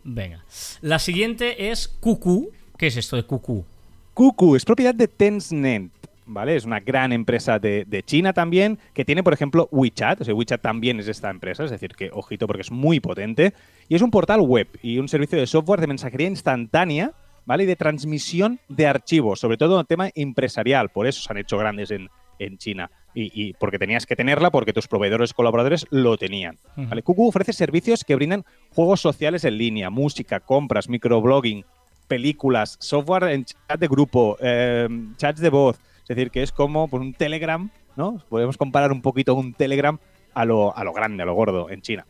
Venga. 0.03 0.43
La 0.81 0.99
siguiente 0.99 1.71
es 1.71 1.87
Cucu. 1.87 2.51
¿Qué 2.77 2.87
es 2.87 2.97
esto 2.97 3.15
de 3.15 3.23
Cucu? 3.23 3.65
Kuku 4.13 4.55
es 4.55 4.63
propiedad 4.65 4.93
de 4.93 5.07
Tencent, 5.07 5.91
¿vale? 6.25 6.55
Es 6.55 6.65
una 6.65 6.79
gran 6.79 7.11
empresa 7.11 7.57
de, 7.57 7.85
de 7.85 8.03
China 8.03 8.33
también, 8.33 8.77
que 8.93 9.03
tiene, 9.03 9.23
por 9.23 9.33
ejemplo, 9.33 9.67
WeChat. 9.71 10.21
O 10.21 10.23
sea, 10.23 10.33
WeChat 10.33 10.61
también 10.61 10.99
es 10.99 11.07
esta 11.07 11.29
empresa, 11.29 11.63
es 11.63 11.71
decir, 11.71 11.95
que 11.95 12.09
ojito 12.13 12.47
porque 12.47 12.61
es 12.61 12.71
muy 12.71 12.99
potente. 12.99 13.53
Y 13.89 13.95
es 13.95 14.01
un 14.01 14.11
portal 14.11 14.41
web 14.41 14.67
y 14.83 14.99
un 14.99 15.07
servicio 15.07 15.39
de 15.39 15.47
software 15.47 15.81
de 15.81 15.87
mensajería 15.87 16.27
instantánea, 16.27 17.11
¿vale? 17.45 17.63
Y 17.63 17.67
de 17.67 17.75
transmisión 17.75 18.59
de 18.67 18.87
archivos, 18.87 19.39
sobre 19.39 19.57
todo 19.57 19.75
en 19.75 19.79
el 19.79 19.87
tema 19.87 20.09
empresarial. 20.15 20.89
Por 20.89 21.07
eso 21.07 21.21
se 21.21 21.31
han 21.31 21.37
hecho 21.37 21.57
grandes 21.57 21.91
en, 21.91 22.09
en 22.39 22.57
China. 22.57 22.89
Y, 23.13 23.31
y 23.33 23.53
porque 23.53 23.79
tenías 23.79 24.05
que 24.05 24.15
tenerla 24.15 24.51
porque 24.51 24.73
tus 24.73 24.87
proveedores 24.87 25.33
colaboradores 25.33 25.85
lo 25.89 26.17
tenían. 26.17 26.57
¿vale? 26.75 27.01
Kuku 27.01 27.29
ofrece 27.29 27.53
servicios 27.53 28.03
que 28.03 28.15
brindan 28.15 28.43
juegos 28.73 28.99
sociales 28.99 29.45
en 29.45 29.57
línea, 29.57 29.89
música, 29.89 30.41
compras, 30.41 30.89
microblogging, 30.89 31.63
películas, 32.07 32.77
software 32.79 33.23
en 33.31 33.45
chat 33.45 33.79
de 33.79 33.87
grupo, 33.87 34.37
eh, 34.41 34.87
chats 35.17 35.39
de 35.39 35.49
voz. 35.49 35.79
Es 36.01 36.09
decir, 36.09 36.29
que 36.29 36.43
es 36.43 36.51
como 36.51 36.87
pues, 36.87 37.01
un 37.01 37.13
Telegram, 37.13 37.69
¿no? 37.95 38.21
Podemos 38.29 38.57
comparar 38.57 38.91
un 38.91 39.01
poquito 39.01 39.33
un 39.33 39.53
Telegram 39.53 39.97
a 40.33 40.45
lo, 40.45 40.75
a 40.75 40.83
lo 40.83 40.93
grande, 40.93 41.23
a 41.23 41.25
lo 41.25 41.33
gordo 41.33 41.69
en 41.69 41.81
China. 41.81 42.05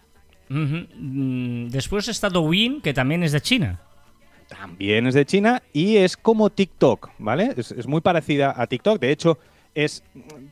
Ujú. 0.49 0.87
Mm, 0.95 1.67
Después 1.69 2.07
está 2.07 2.29
Douyin, 2.29 2.81
que 2.81 2.93
también 2.93 3.23
es 3.23 3.31
de 3.31 3.41
China. 3.41 3.79
También 4.47 5.07
es 5.07 5.13
de 5.13 5.25
China 5.25 5.63
y 5.73 5.97
es 5.97 6.17
como 6.17 6.49
TikTok, 6.49 7.11
¿vale? 7.17 7.53
Es, 7.57 7.71
es 7.71 7.87
muy 7.87 8.01
parecida 8.01 8.53
a 8.55 8.67
TikTok. 8.67 8.99
De 8.99 9.11
hecho, 9.11 9.39
es 9.75 10.03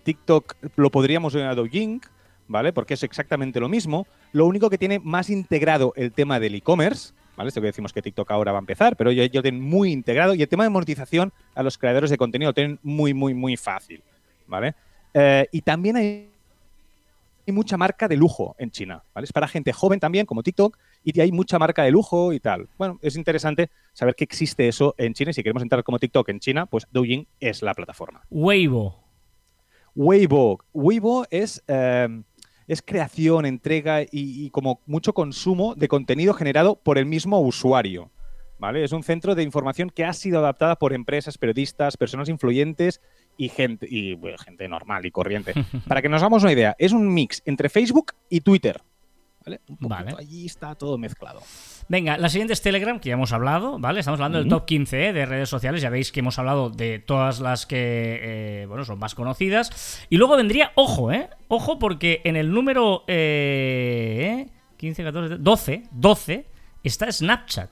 TikTok 0.04 0.56
lo 0.76 0.92
podríamos 0.92 1.36
a 1.36 1.56
Douyin, 1.56 2.02
¿vale? 2.48 2.74
Porque 2.74 2.94
es 2.94 3.04
exactamente 3.04 3.60
lo 3.60 3.70
mismo. 3.70 4.06
Lo 4.32 4.46
único 4.46 4.70
que 4.70 4.78
tiene 4.78 5.00
más 5.00 5.30
integrado 5.30 5.94
el 5.96 6.12
tema 6.12 6.40
del 6.40 6.56
e-commerce, 6.56 7.14
¿vale? 7.36 7.48
Esto 7.48 7.62
que 7.62 7.68
decimos 7.68 7.94
que 7.94 8.02
TikTok 8.02 8.30
ahora 8.32 8.52
va 8.52 8.60
a 8.60 8.62
empezar, 8.62 8.96
pero 8.96 9.10
ellos 9.10 9.30
lo 9.34 9.42
tienen 9.42 9.62
muy 9.62 9.92
integrado 9.92 10.36
y 10.36 10.42
el 10.42 10.48
tema 10.48 10.64
de 10.64 10.70
monetización 10.70 11.34
a 11.56 11.64
los 11.64 11.78
creadores 11.78 12.10
de 12.10 12.18
contenido 12.18 12.50
lo 12.50 12.54
tienen 12.54 12.80
muy, 12.84 13.14
muy, 13.14 13.34
muy 13.34 13.58
fácil, 13.58 14.04
¿vale? 14.48 14.76
Eh, 15.14 15.48
y 15.52 15.62
también 15.62 15.96
hay 15.96 16.30
hay 17.46 17.54
mucha 17.54 17.78
marca 17.78 18.08
de 18.08 18.16
lujo 18.16 18.56
en 18.58 18.72
China, 18.72 19.04
¿vale? 19.14 19.26
Es 19.26 19.34
para 19.34 19.48
gente 19.48 19.74
joven 19.74 20.00
también, 20.00 20.26
como 20.26 20.44
TikTok, 20.44 20.78
y 21.04 21.20
hay 21.20 21.32
mucha 21.32 21.60
marca 21.60 21.84
de 21.84 21.92
lujo 21.92 22.34
y 22.34 22.40
tal. 22.40 22.70
Bueno, 22.78 23.00
es 23.02 23.16
interesante 23.16 23.70
saber 23.94 24.16
que 24.16 24.24
existe 24.24 24.68
eso 24.68 24.96
en 24.98 25.14
China 25.14 25.32
y 25.32 25.34
si 25.34 25.44
queremos 25.44 25.64
entrar 25.64 25.84
como 25.84 26.00
TikTok 26.00 26.30
en 26.30 26.40
China, 26.40 26.66
pues 26.66 26.88
Douyin 26.92 27.28
es 27.40 27.62
la 27.62 27.74
plataforma. 27.74 28.22
Weibo. 28.30 29.03
Weibo. 29.96 30.60
Weibo 30.74 31.26
es, 31.30 31.64
eh, 31.68 32.08
es 32.68 32.82
creación, 32.82 33.46
entrega 33.46 34.02
y, 34.02 34.08
y 34.12 34.50
como 34.50 34.82
mucho 34.86 35.14
consumo 35.14 35.76
de 35.76 35.88
contenido 35.88 36.34
generado 36.34 36.76
por 36.76 36.98
el 36.98 37.06
mismo 37.06 37.40
usuario. 37.40 38.12
¿Vale? 38.60 38.84
Es 38.84 38.94
un 38.94 39.04
centro 39.04 39.36
de 39.36 39.44
información 39.44 39.90
que 39.90 40.06
ha 40.06 40.14
sido 40.14 40.40
adaptada 40.40 40.78
por 40.78 40.94
empresas, 40.94 41.38
periodistas, 41.38 41.98
personas 41.98 42.30
influyentes 42.30 43.02
y 43.36 43.50
gente, 43.50 43.88
y, 43.90 44.14
bueno, 44.16 44.38
gente 44.38 44.68
normal 44.68 45.06
y 45.06 45.12
corriente. 45.12 45.54
Para 45.88 46.02
que 46.02 46.08
nos 46.08 46.22
hagamos 46.22 46.44
una 46.44 46.54
idea, 46.54 46.76
es 46.80 46.94
un 46.94 47.14
mix 47.14 47.42
entre 47.46 47.68
Facebook 47.68 48.14
y 48.30 48.42
Twitter. 48.42 48.82
¿Vale? 49.46 49.62
Un 49.68 49.78
poquito 49.78 49.90
Vale. 49.90 50.16
allí 50.18 50.46
está 50.46 50.76
todo 50.76 50.98
mezclado. 50.98 51.42
Venga, 51.90 52.18
la 52.18 52.30
siguiente 52.30 52.54
es 52.54 52.62
Telegram, 52.62 53.00
que 53.00 53.10
ya 53.10 53.14
hemos 53.16 53.34
hablado, 53.34 53.78
¿vale? 53.80 54.00
Estamos 54.00 54.20
hablando 54.20 54.38
del 54.40 54.48
top 54.48 54.66
15 54.66 55.08
¿eh? 55.10 55.14
de 55.14 55.26
redes 55.26 55.50
sociales. 55.50 55.82
Ya 55.82 55.90
veis 55.90 56.12
que 56.12 56.22
hemos 56.22 56.40
hablado 56.40 56.70
de 56.70 57.00
todas 57.00 57.40
las 57.42 57.66
que, 57.66 58.20
eh, 58.62 58.66
bueno, 58.68 58.86
son 58.86 59.00
más 59.00 59.16
conocidas. 59.16 60.06
Y 60.10 60.18
luego 60.18 60.38
vendría, 60.38 60.72
ojo, 60.76 61.12
¿eh? 61.12 61.30
Ojo, 61.50 61.78
porque 61.80 62.22
en 62.24 62.36
el 62.38 62.52
número 62.52 63.04
eh, 63.08 64.48
15, 64.78 65.04
14, 65.04 65.38
12, 65.40 65.84
12 65.92 66.46
está 66.84 67.12
Snapchat. 67.12 67.70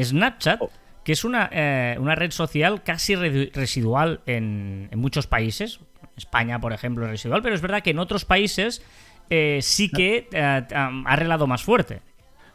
Snapchat, 0.00 0.60
Oh. 0.62 0.70
que 1.04 1.12
es 1.12 1.24
una, 1.24 1.48
eh, 1.52 1.96
una 2.00 2.14
red 2.14 2.30
social 2.32 2.82
casi 2.82 3.14
re- 3.14 3.50
residual 3.54 4.20
en, 4.26 4.88
en 4.90 4.98
muchos 4.98 5.26
países. 5.26 5.80
España, 6.16 6.60
por 6.60 6.72
ejemplo, 6.72 7.04
es 7.04 7.10
residual, 7.10 7.42
pero 7.42 7.54
es 7.54 7.60
verdad 7.60 7.82
que 7.82 7.90
en 7.90 7.98
otros 7.98 8.24
países 8.24 8.82
eh, 9.30 9.58
sí 9.62 9.88
que 9.88 10.28
eh, 10.32 10.40
ha 10.74 10.90
arreglado 11.06 11.46
más 11.46 11.62
fuerte. 11.62 12.00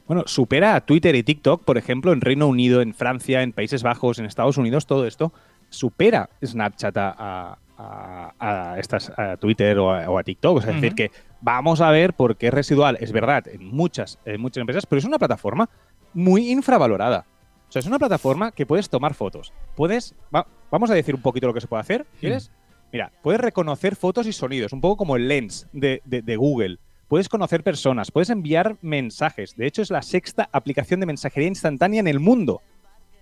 Bueno, 0.07 0.23
supera 0.25 0.75
a 0.75 0.81
Twitter 0.81 1.15
y 1.15 1.23
TikTok, 1.23 1.63
por 1.63 1.77
ejemplo, 1.77 2.11
en 2.11 2.21
Reino 2.21 2.47
Unido, 2.47 2.81
en 2.81 2.93
Francia, 2.93 3.43
en 3.43 3.53
Países 3.53 3.81
Bajos, 3.83 4.19
en 4.19 4.25
Estados 4.25 4.57
Unidos, 4.57 4.85
todo 4.85 5.05
esto 5.07 5.31
supera 5.69 6.29
Snapchat 6.43 6.97
a, 6.97 7.15
a- 7.17 7.57
a- 7.77 8.73
a 8.73 8.79
estas, 8.79 9.09
a 9.17 9.37
Twitter 9.37 9.77
o 9.79 9.91
a, 9.93 10.09
o 10.09 10.17
a 10.19 10.23
TikTok. 10.23 10.57
O 10.57 10.61
sea, 10.61 10.71
es 10.71 10.75
decir, 10.81 10.95
que 10.95 11.11
vamos 11.39 11.79
a 11.81 11.89
ver 11.91 12.13
por 12.13 12.35
qué 12.35 12.47
es 12.47 12.53
residual, 12.53 12.97
es 12.99 13.11
verdad, 13.11 13.47
en 13.47 13.65
muchas, 13.65 14.19
en 14.25 14.41
muchas 14.41 14.61
empresas, 14.61 14.85
pero 14.85 14.99
es 14.99 15.05
una 15.05 15.17
plataforma 15.17 15.69
muy 16.13 16.51
infravalorada. 16.51 17.25
O 17.69 17.71
sea, 17.71 17.79
es 17.79 17.85
una 17.85 17.97
plataforma 17.99 18.51
que 18.51 18.65
puedes 18.65 18.89
tomar 18.89 19.13
fotos. 19.13 19.53
Puedes. 19.75 20.13
va- 20.35 20.45
vamos 20.69 20.91
a 20.91 20.93
decir 20.93 21.15
un 21.15 21.21
poquito 21.21 21.47
lo 21.47 21.53
que 21.53 21.61
se 21.61 21.67
puede 21.67 21.79
hacer. 21.81 22.05
¿Quieres? 22.19 22.51
Mira, 22.91 23.11
puedes 23.21 23.39
reconocer 23.39 23.95
fotos 23.95 24.27
y 24.27 24.33
sonidos, 24.33 24.73
un 24.73 24.81
poco 24.81 24.97
como 24.97 25.15
el 25.15 25.27
Lens 25.27 25.67
de, 25.71 26.01
Google. 26.37 26.77
Puedes 27.07 27.29
conocer 27.29 27.63
personas, 27.63 28.11
puedes 28.11 28.29
enviar 28.29 28.77
mensajes. 28.81 29.55
De 29.55 29.65
hecho, 29.65 29.81
es 29.81 29.91
la 29.91 30.01
sexta 30.01 30.49
aplicación 30.51 30.99
de 30.99 31.05
mensajería 31.05 31.47
instantánea 31.47 31.99
en 31.99 32.07
el 32.07 32.19
mundo. 32.19 32.61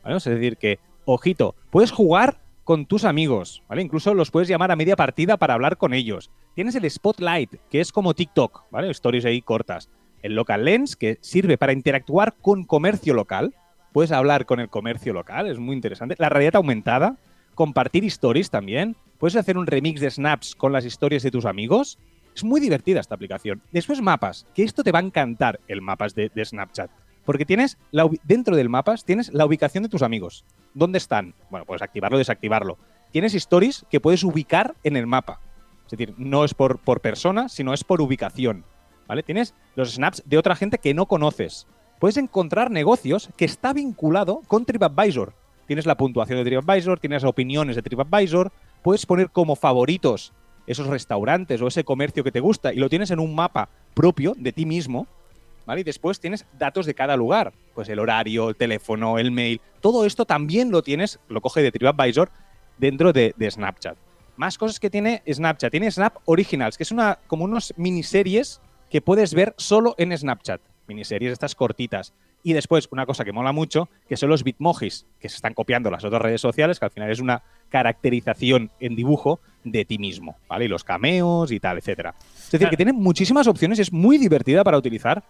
¿Vale? 0.04 0.18
Es 0.18 0.24
decir, 0.24 0.58
que, 0.58 0.80
ojito, 1.06 1.56
puedes 1.72 1.92
jugar 1.92 2.40
con 2.64 2.86
tus 2.86 3.04
amigos, 3.04 3.64
¿vale? 3.68 3.82
Incluso 3.82 4.14
los 4.14 4.30
puedes 4.30 4.48
llamar 4.48 4.72
a 4.72 4.76
media 4.76 4.96
partida 4.96 5.38
para 5.38 5.56
hablar 5.56 5.78
con 5.78 5.96
ellos. 5.96 6.30
Tienes 6.54 6.76
el 6.76 6.90
Spotlight, 6.90 7.56
que 7.70 7.82
es 7.82 7.92
como 7.92 8.14
TikTok, 8.14 8.66
¿vale? 8.70 8.92
Stories 8.92 9.26
ahí 9.26 9.42
cortas. 9.42 9.90
El 10.22 10.36
Local 10.36 10.66
Lens, 10.66 10.96
que 10.96 11.18
sirve 11.22 11.58
para 11.58 11.74
interactuar 11.74 12.36
con 12.42 12.66
comercio 12.66 13.16
local. 13.16 13.56
Puedes 13.92 14.12
hablar 14.12 14.46
con 14.46 14.60
el 14.60 14.70
comercio 14.70 15.14
local, 15.14 15.48
es 15.48 15.58
muy 15.58 15.76
interesante. 15.76 16.16
La 16.20 16.30
realidad 16.30 16.58
aumentada, 16.58 17.18
compartir 17.56 18.06
stories 18.06 18.52
también. 18.52 18.96
Puedes 19.20 19.36
hacer 19.36 19.58
un 19.58 19.68
remix 19.68 20.00
de 20.00 20.10
snaps 20.10 20.56
con 20.56 20.72
las 20.72 20.86
historias 20.86 21.24
de 21.24 21.32
tus 21.32 21.44
amigos. 21.44 22.00
Es 22.34 22.46
muy 22.46 22.62
divertida 22.62 23.02
esta 23.02 23.16
aplicación. 23.16 23.62
Después 23.74 24.02
mapas, 24.02 24.48
que 24.56 24.64
esto 24.64 24.82
te 24.82 24.94
va 24.94 25.00
a 25.00 25.04
encantar, 25.04 25.60
el 25.68 25.82
mapas 25.82 26.16
de, 26.16 26.32
Snapchat. 26.42 26.90
Porque 27.26 27.46
tienes 27.46 27.78
dentro 28.24 28.56
del 28.56 28.70
mapas 28.70 29.04
tienes 29.04 29.32
la 29.34 29.46
ubicación 29.46 29.84
de 29.84 29.90
tus 29.90 30.04
amigos. 30.04 30.46
¿Dónde 30.74 31.00
están? 31.00 31.36
Bueno, 31.50 31.66
puedes 31.66 31.82
activarlo 31.82 32.16
o 32.16 32.18
desactivarlo. 32.18 32.78
Tienes 33.12 33.36
stories 33.36 33.86
que 33.92 34.00
puedes 34.00 34.24
ubicar 34.24 34.76
en 34.86 34.96
el 34.96 35.06
mapa. 35.06 35.42
Es 35.84 35.92
decir, 35.92 36.16
no 36.18 36.46
es 36.46 36.54
por, 36.54 36.80
por 36.80 37.02
persona, 37.02 37.50
sino 37.50 37.74
es 37.74 37.84
por 37.84 38.00
ubicación. 38.00 38.64
¿Vale? 39.06 39.22
Tienes 39.22 39.54
los 39.76 39.96
snaps 39.96 40.24
de 40.26 40.38
otra 40.38 40.56
gente 40.56 40.78
que 40.78 40.94
no 40.94 41.08
conoces. 41.08 41.68
Puedes 42.00 42.16
encontrar 42.16 42.72
negocios 42.72 43.30
que 43.36 43.44
está 43.44 43.74
vinculado 43.74 44.42
con 44.48 44.64
TripAdvisor. 44.64 45.34
Tienes 45.68 45.86
la 45.86 45.98
puntuación 45.98 46.38
de 46.38 46.46
TripAdvisor, 46.46 47.00
tienes 47.00 47.24
opiniones 47.26 47.76
de 47.76 47.82
TripAdvisor, 47.82 48.52
puedes 48.82 49.06
poner 49.06 49.30
como 49.30 49.56
favoritos 49.56 50.34
esos 50.68 50.88
restaurantes 50.88 51.62
o 51.62 51.68
ese 51.68 51.84
comercio 51.84 52.24
que 52.24 52.32
te 52.32 52.40
gusta 52.40 52.74
y 52.74 52.78
lo 52.78 52.90
tienes 52.90 53.12
en 53.12 53.20
un 53.20 53.34
mapa 53.34 53.70
propio 53.94 54.36
de 54.38 54.52
ti 54.54 54.66
mismo, 54.66 55.08
¿vale? 55.66 55.82
Y 55.82 55.84
después 55.84 56.20
tienes 56.20 56.46
datos 56.58 56.86
de 56.86 56.94
cada 56.94 57.16
lugar, 57.18 57.54
pues 57.74 57.90
el 57.90 58.00
horario, 58.00 58.50
el 58.50 58.56
teléfono, 58.56 59.18
el 59.18 59.32
mail, 59.32 59.62
todo 59.82 60.06
esto 60.06 60.26
también 60.26 60.72
lo 60.72 60.84
tienes, 60.84 61.20
lo 61.28 61.42
coge 61.42 61.62
de 61.62 61.72
TripAdvisor 61.72 62.30
dentro 62.78 63.14
de, 63.14 63.34
de 63.36 63.50
Snapchat. 63.50 63.98
Más 64.40 64.58
cosas 64.58 64.80
que 64.80 64.90
tiene 64.90 65.22
Snapchat. 65.30 65.70
Tiene 65.70 65.92
Snap 65.92 66.16
Originals, 66.24 66.78
que 66.78 66.84
es 66.84 66.92
una 66.92 67.20
como 67.28 67.44
unos 67.44 67.74
miniseries 67.76 68.62
que 68.90 69.02
puedes 69.02 69.34
ver 69.34 69.54
solo 69.58 69.96
en 69.98 70.18
Snapchat. 70.18 70.62
Miniseries 70.88 71.34
estas 71.34 71.56
cortitas. 71.56 72.14
Y 72.44 72.54
después, 72.54 72.88
una 72.92 73.06
cosa 73.06 73.26
que 73.26 73.34
mola 73.34 73.52
mucho, 73.52 73.90
que 74.08 74.16
son 74.16 74.30
los 74.30 74.44
bitmojis, 74.44 75.06
que 75.20 75.28
se 75.28 75.36
están 75.36 75.54
copiando 75.54 75.92
las 75.92 76.04
otras 76.06 76.22
redes 76.22 76.40
sociales, 76.40 76.80
que 76.80 76.86
al 76.86 76.92
final 76.92 77.12
es 77.12 77.20
una 77.20 77.44
caracterización 77.70 78.72
en 78.80 78.96
dibujo 78.96 79.40
de 79.64 79.84
ti 79.86 79.98
mismo, 79.98 80.38
¿vale? 80.48 80.66
Y 80.66 80.68
los 80.68 80.84
cameos 80.84 81.52
y 81.52 81.60
tal, 81.60 81.78
etcétera. 81.78 82.16
Es 82.20 82.46
decir, 82.46 82.60
Claro. 82.60 82.70
que 82.72 82.78
tiene 82.78 82.94
muchísimas 82.94 83.48
opciones, 83.48 83.80
es 83.80 83.92
muy 83.92 84.18
divertida 84.18 84.64
para 84.64 84.78
utilizar. 84.78 85.24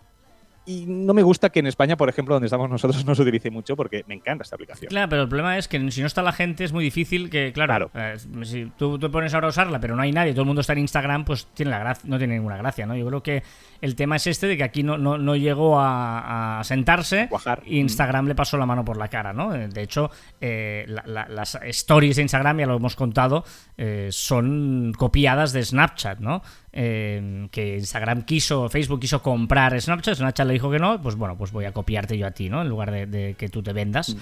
Y 0.69 0.85
no 0.87 1.15
me 1.15 1.23
gusta 1.23 1.49
que 1.49 1.59
en 1.59 1.65
España, 1.65 1.97
por 1.97 2.09
ejemplo, 2.09 2.35
donde 2.35 2.45
estamos 2.45 2.69
nosotros, 2.69 3.03
no 3.05 3.15
se 3.15 3.23
utilice 3.23 3.49
mucho 3.49 3.75
porque 3.75 4.03
me 4.07 4.13
encanta 4.13 4.43
esta 4.43 4.55
aplicación. 4.55 4.89
Claro, 4.89 5.09
pero 5.09 5.23
el 5.23 5.27
problema 5.27 5.57
es 5.57 5.67
que 5.67 5.89
si 5.89 6.01
no 6.01 6.05
está 6.07 6.21
la 6.21 6.31
gente 6.31 6.63
es 6.63 6.71
muy 6.73 6.83
difícil 6.83 7.29
que, 7.31 7.51
claro, 7.53 7.89
Claro. 7.89 8.13
eh, 8.13 8.17
si 8.45 8.71
tú 8.77 8.99
te 8.99 9.09
pones 9.09 9.33
ahora 9.33 9.47
a 9.47 9.49
usarla, 9.49 9.79
pero 9.79 9.95
no 9.95 10.03
hay 10.03 10.11
nadie, 10.11 10.33
todo 10.33 10.41
el 10.43 10.47
mundo 10.47 10.61
está 10.61 10.73
en 10.73 10.79
Instagram, 10.79 11.25
pues 11.25 11.47
tiene 11.55 11.71
la 11.71 11.79
gracia, 11.79 12.07
no 12.07 12.17
tiene 12.19 12.35
ninguna 12.35 12.57
gracia, 12.57 12.85
¿no? 12.85 12.95
Yo 12.95 13.07
creo 13.07 13.23
que 13.23 13.41
el 13.81 13.95
tema 13.95 14.17
es 14.17 14.27
este 14.27 14.45
de 14.45 14.57
que 14.57 14.63
aquí 14.63 14.83
no, 14.83 14.97
no, 14.97 15.17
no 15.17 15.35
llegó 15.35 15.79
a, 15.79 16.59
a 16.59 16.63
sentarse 16.63 17.29
y 17.65 17.79
Instagram 17.79 18.27
le 18.27 18.35
pasó 18.35 18.57
la 18.57 18.65
mano 18.67 18.85
por 18.85 18.97
la 18.97 19.07
cara, 19.07 19.33
¿no? 19.33 19.55
Eh, 19.55 19.69
De 19.69 19.81
hecho, 19.81 20.11
eh, 20.39 20.85
la- 20.87 21.03
la- 21.07 21.27
las 21.29 21.55
stories 21.63 22.17
de 22.17 22.21
Instagram, 22.23 22.59
ya 22.59 22.65
lo 22.67 22.75
hemos 22.75 22.95
contado, 22.95 23.43
eh, 23.77 24.09
son 24.11 24.93
copiadas 24.97 25.51
de 25.53 25.63
Snapchat, 25.63 26.19
¿no? 26.19 26.43
Eh, 26.71 27.47
que 27.51 27.77
Instagram 27.77 28.23
quiso, 28.23 28.69
Facebook 28.69 28.99
quiso 28.99 29.21
comprar 29.23 29.79
Snapchat, 29.81 30.15
Snapchat 30.17 30.45
le 30.47 30.53
dijo 30.53 30.69
que 30.69 30.77
no, 30.79 31.01
pues 31.01 31.15
bueno, 31.15 31.35
pues 31.37 31.51
voy 31.51 31.65
a 31.65 31.71
copiarte 31.71 32.17
yo 32.17 32.27
a 32.27 32.31
ti, 32.31 32.49
¿no? 32.49 32.61
En 32.61 32.69
lugar 32.69 32.91
de, 32.91 33.05
de 33.07 33.33
que 33.33 33.49
tú 33.49 33.63
te 33.63 33.73
vendas. 33.73 34.15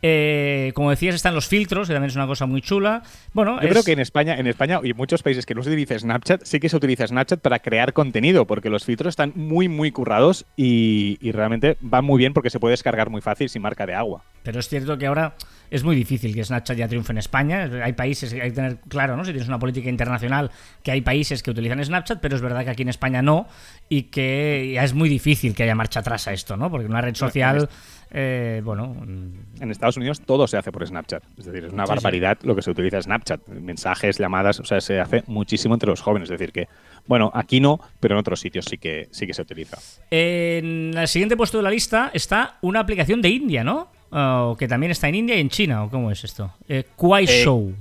Eh, 0.00 0.70
como 0.74 0.90
decías, 0.90 1.14
están 1.14 1.34
los 1.34 1.48
filtros, 1.48 1.88
que 1.88 1.94
también 1.94 2.10
es 2.10 2.16
una 2.16 2.26
cosa 2.26 2.46
muy 2.46 2.60
chula. 2.62 3.02
Bueno, 3.32 3.56
Yo 3.60 3.66
es- 3.66 3.70
creo 3.72 3.82
que 3.82 3.92
en 3.92 4.00
España, 4.00 4.36
en 4.38 4.46
España 4.46 4.80
y 4.82 4.90
en 4.90 4.96
muchos 4.96 5.22
países 5.22 5.44
que 5.44 5.54
no 5.54 5.62
se 5.62 5.70
utiliza 5.70 5.98
Snapchat, 5.98 6.44
sí 6.44 6.60
que 6.60 6.68
se 6.68 6.76
utiliza 6.76 7.06
Snapchat 7.06 7.40
para 7.40 7.58
crear 7.58 7.92
contenido, 7.92 8.46
porque 8.46 8.70
los 8.70 8.84
filtros 8.84 9.10
están 9.12 9.32
muy, 9.34 9.68
muy 9.68 9.90
currados 9.90 10.46
y, 10.56 11.18
y 11.20 11.32
realmente 11.32 11.76
van 11.80 12.04
muy 12.04 12.18
bien 12.18 12.32
porque 12.32 12.50
se 12.50 12.60
puede 12.60 12.72
descargar 12.74 13.10
muy 13.10 13.20
fácil 13.22 13.48
sin 13.48 13.62
marca 13.62 13.86
de 13.86 13.94
agua. 13.94 14.22
Pero 14.44 14.60
es 14.60 14.68
cierto 14.68 14.96
que 14.98 15.06
ahora 15.06 15.34
es 15.70 15.84
muy 15.84 15.94
difícil 15.96 16.34
que 16.34 16.44
Snapchat 16.44 16.76
ya 16.76 16.88
triunfe 16.88 17.12
en 17.12 17.18
España. 17.18 17.70
Hay 17.82 17.92
países 17.92 18.32
que 18.32 18.42
hay 18.42 18.48
que 18.50 18.54
tener 18.56 18.76
claro, 18.88 19.16
¿no? 19.16 19.24
Si 19.24 19.32
tienes 19.32 19.48
una 19.48 19.58
política 19.58 19.88
internacional, 19.88 20.50
que 20.82 20.90
hay 20.92 21.00
países 21.00 21.42
que 21.42 21.50
utilizan 21.50 21.84
Snapchat, 21.84 22.20
pero 22.20 22.36
es 22.36 22.42
verdad 22.42 22.64
que 22.64 22.70
aquí 22.70 22.82
en 22.82 22.88
España 22.88 23.22
no 23.22 23.46
y 23.88 24.04
que 24.04 24.72
ya 24.74 24.84
es 24.84 24.94
muy 24.94 25.08
difícil 25.08 25.54
que 25.54 25.62
haya 25.64 25.74
marcha 25.74 26.00
atrás 26.00 26.28
a 26.28 26.32
esto, 26.32 26.56
¿no? 26.56 26.70
Porque 26.70 26.86
una 26.86 27.00
red 27.00 27.14
social, 27.14 27.68
eh, 28.10 28.60
bueno, 28.64 28.88
mm, 28.88 29.62
En 29.62 29.70
Estados 29.70 29.96
Unidos 29.96 30.20
todo 30.20 30.46
se 30.46 30.56
hace 30.56 30.70
por 30.72 30.86
Snapchat. 30.86 31.22
Es 31.38 31.44
decir, 31.46 31.64
es 31.64 31.72
una 31.72 31.84
Sí, 31.84 31.88
sí. 31.90 31.94
barbaridad 31.96 32.38
lo 32.42 32.54
que 32.56 32.62
se 32.62 32.70
utiliza 32.70 33.00
Snapchat. 33.02 33.46
Mensajes, 33.48 34.18
llamadas, 34.18 34.60
o 34.60 34.64
sea, 34.64 34.80
se 34.80 35.00
hace 35.00 35.24
muchísimo 35.26 35.74
entre 35.74 35.88
los 35.90 36.00
jóvenes. 36.00 36.30
Es 36.30 36.38
decir, 36.38 36.52
que, 36.52 36.68
bueno, 37.06 37.30
aquí 37.34 37.60
no, 37.60 37.80
pero 38.00 38.14
en 38.14 38.20
otros 38.20 38.40
sitios 38.40 38.64
sí 38.66 38.78
que, 38.78 39.08
sí 39.10 39.26
que 39.26 39.34
se 39.34 39.42
utiliza. 39.42 39.78
En 40.10 40.96
el 40.96 41.08
siguiente 41.08 41.36
puesto 41.36 41.58
de 41.58 41.64
la 41.64 41.70
lista 41.70 42.10
está 42.14 42.56
una 42.62 42.80
aplicación 42.80 43.20
de 43.20 43.28
India, 43.30 43.64
¿no? 43.64 43.88
O 44.10 44.56
que 44.58 44.68
también 44.68 44.90
está 44.92 45.08
en 45.08 45.16
India 45.16 45.36
y 45.36 45.40
en 45.40 45.50
China, 45.50 45.84
¿o 45.84 45.90
cómo 45.90 46.10
es 46.10 46.24
esto? 46.24 46.52
Eh, 46.68 46.84
Kwai 46.96 47.24
Eh, 47.24 47.44
Show. 47.44 47.74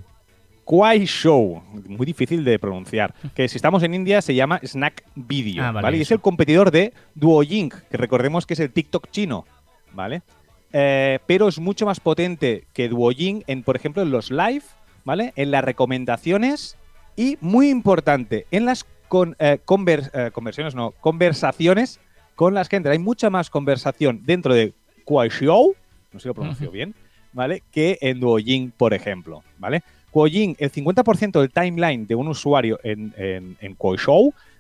Kwai 0.66 1.06
Show, 1.06 1.64
muy 1.88 2.06
difícil 2.06 2.44
de 2.44 2.60
pronunciar, 2.60 3.14
que 3.36 3.48
si 3.48 3.56
estamos 3.58 3.84
en 3.84 3.94
India 3.94 4.22
se 4.22 4.36
llama 4.36 4.60
Snack 4.62 5.04
Video, 5.16 5.64
Ah, 5.64 5.72
vale, 5.72 5.84
¿vale? 5.86 5.98
Y 5.98 6.02
es 6.02 6.12
el 6.12 6.20
competidor 6.20 6.72
de 6.72 6.94
Duoying, 7.16 7.70
que 7.70 7.98
recordemos 7.98 8.46
que 8.46 8.54
es 8.54 8.60
el 8.60 8.72
TikTok 8.72 9.10
chino, 9.10 9.46
¿vale? 9.94 10.24
Eh, 10.74 11.20
pero 11.26 11.48
es 11.48 11.60
mucho 11.60 11.86
más 11.86 12.02
potente 12.02 12.66
que 12.74 12.90
Duoying 12.90 13.46
en, 13.48 13.64
por 13.64 13.78
ejemplo, 13.78 14.02
en 14.02 14.12
los 14.12 14.30
live, 14.30 14.64
¿vale? 15.06 15.32
En 15.38 15.52
las 15.52 15.64
recomendaciones 15.64 16.78
y, 17.16 17.38
muy 17.40 17.70
importante, 17.70 18.46
en 18.52 18.66
las 18.66 18.86
con, 19.08 19.38
eh, 19.40 19.60
eh, 19.64 20.32
conversiones, 20.34 20.76
no, 20.76 20.92
conversaciones 21.00 22.02
con 22.36 22.54
las 22.54 22.68
gente. 22.68 22.90
Hay 22.90 23.00
mucha 23.00 23.30
más 23.30 23.50
conversación 23.50 24.22
dentro 24.26 24.54
de 24.54 24.74
Kwai 25.06 25.30
Show, 25.30 25.76
no 26.12 26.20
sé 26.20 26.24
si 26.24 26.28
lo 26.28 26.34
pronuncio 26.34 26.72
bien, 26.72 26.96
¿vale? 27.34 27.64
Que 27.72 27.98
en 28.02 28.20
Duoying, 28.20 28.72
por 28.72 28.94
ejemplo, 28.94 29.44
¿vale? 29.58 29.84
Kuoyin, 30.12 30.56
el 30.58 30.72
50% 30.72 31.40
del 31.40 31.52
timeline 31.52 32.08
de 32.08 32.16
un 32.16 32.28
usuario 32.28 32.80
en, 32.84 33.14
en, 33.18 33.58
en 33.62 33.78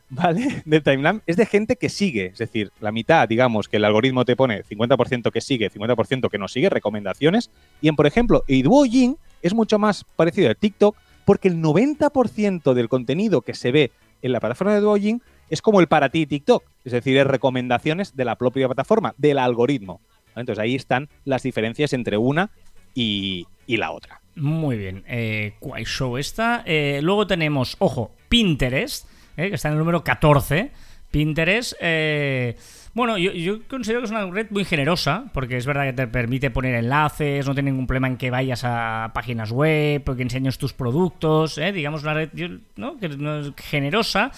¿vale? 0.09 0.61
Del 0.65 0.83
timeline 0.83 1.21
es 1.25 1.37
de 1.37 1.45
gente 1.45 1.77
que 1.77 1.89
sigue. 1.89 2.27
Es 2.27 2.37
decir, 2.37 2.71
la 2.79 2.91
mitad, 2.91 3.27
digamos, 3.27 3.67
que 3.67 3.77
el 3.77 3.85
algoritmo 3.85 4.25
te 4.25 4.35
pone 4.35 4.63
50% 4.63 5.31
que 5.31 5.41
sigue, 5.41 5.71
50% 5.71 6.29
que 6.29 6.37
no 6.37 6.47
sigue, 6.47 6.69
recomendaciones. 6.69 7.49
Y 7.81 7.87
en, 7.87 7.95
por 7.95 8.05
ejemplo, 8.05 8.43
Douyin 8.47 9.17
es 9.41 9.53
mucho 9.53 9.79
más 9.79 10.03
parecido 10.15 10.51
a 10.51 10.53
TikTok 10.55 10.95
porque 11.25 11.47
el 11.47 11.61
90% 11.61 12.73
del 12.73 12.87
contenido 12.89 13.41
que 13.41 13.53
se 13.53 13.71
ve 13.71 13.91
en 14.21 14.31
la 14.31 14.39
plataforma 14.39 14.73
de 14.73 14.81
Douyin 14.81 15.21
es 15.49 15.61
como 15.61 15.79
el 15.79 15.87
para 15.87 16.09
ti 16.09 16.25
TikTok. 16.25 16.63
Es 16.83 16.91
decir, 16.91 17.17
es 17.17 17.25
recomendaciones 17.25 18.15
de 18.15 18.25
la 18.25 18.35
propia 18.35 18.67
plataforma, 18.67 19.13
del 19.17 19.39
algoritmo. 19.39 20.01
Entonces 20.39 20.61
ahí 20.61 20.75
están 20.75 21.09
las 21.25 21.43
diferencias 21.43 21.93
entre 21.93 22.17
una 22.17 22.49
y, 22.93 23.45
y 23.65 23.77
la 23.77 23.91
otra. 23.91 24.21
Muy 24.35 24.77
bien. 24.77 25.03
Eh, 25.07 25.53
Show 25.85 26.17
está. 26.17 26.63
Eh, 26.65 26.99
luego 27.01 27.25
tenemos, 27.25 27.75
ojo, 27.79 28.11
Pinterest, 28.29 29.07
eh, 29.35 29.49
que 29.49 29.55
está 29.55 29.69
en 29.69 29.73
el 29.73 29.79
número 29.79 30.03
14. 30.03 30.71
Pinterest. 31.11 31.73
Eh, 31.79 32.55
bueno, 32.93 33.17
yo, 33.17 33.31
yo, 33.31 33.59
considero 33.67 34.01
que 34.01 34.05
es 34.05 34.11
una 34.11 34.25
red 34.25 34.47
muy 34.49 34.65
generosa, 34.65 35.25
porque 35.33 35.57
es 35.57 35.65
verdad 35.65 35.85
que 35.85 35.93
te 35.93 36.07
permite 36.07 36.49
poner 36.49 36.75
enlaces, 36.75 37.45
no 37.45 37.53
tiene 37.53 37.71
ningún 37.71 37.87
problema 37.87 38.07
en 38.07 38.17
que 38.17 38.31
vayas 38.31 38.63
a 38.63 39.11
páginas 39.13 39.51
web 39.51 40.03
que 40.15 40.21
enseñes 40.23 40.57
tus 40.57 40.73
productos, 40.73 41.57
¿eh? 41.57 41.71
digamos 41.71 42.03
una 42.03 42.15
red 42.15 42.29
¿no? 42.75 42.97
que 42.97 43.05
es 43.05 43.17
generosa. 43.63 44.31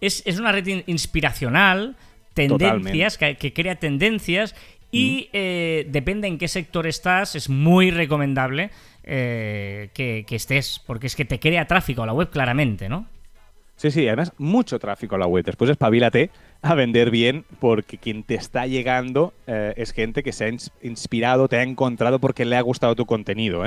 Es, 0.00 0.22
es 0.26 0.38
una 0.38 0.52
red 0.52 0.84
inspiracional, 0.86 1.96
tendencias, 2.34 3.18
que, 3.18 3.36
que, 3.36 3.52
crea 3.52 3.76
tendencias 3.76 4.54
y 4.94 5.28
eh, 5.32 5.86
depende 5.90 6.28
en 6.28 6.38
qué 6.38 6.48
sector 6.48 6.86
estás, 6.86 7.34
es 7.34 7.48
muy 7.48 7.90
recomendable 7.90 8.70
eh, 9.02 9.90
que, 9.92 10.24
estés, 10.30 10.80
porque 10.86 11.08
es 11.08 11.16
que 11.16 11.24
te 11.24 11.40
crea 11.40 11.66
tráfico 11.66 12.02
a 12.02 12.06
la 12.06 12.12
web 12.12 12.30
claramente, 12.30 12.88
¿no? 12.88 13.06
Sí, 13.76 13.90
sí, 13.90 14.06
además 14.06 14.32
mucho 14.38 14.78
tráfico 14.78 15.16
a 15.16 15.18
la 15.18 15.26
web. 15.26 15.44
Después 15.44 15.68
espabilate 15.68 16.30
a 16.62 16.74
vender 16.74 17.10
bien 17.10 17.44
porque 17.58 17.98
quien 17.98 18.22
te 18.22 18.36
está 18.36 18.66
llegando 18.68 19.34
eh, 19.48 19.74
es 19.76 19.92
gente 19.92 20.22
que 20.22 20.32
se 20.32 20.44
ha 20.44 20.48
inspirado, 20.82 21.48
te 21.48 21.56
ha 21.56 21.62
encontrado 21.62 22.20
porque 22.20 22.44
le 22.44 22.56
ha 22.56 22.60
gustado 22.60 22.94
tu 22.94 23.04
contenido. 23.04 23.64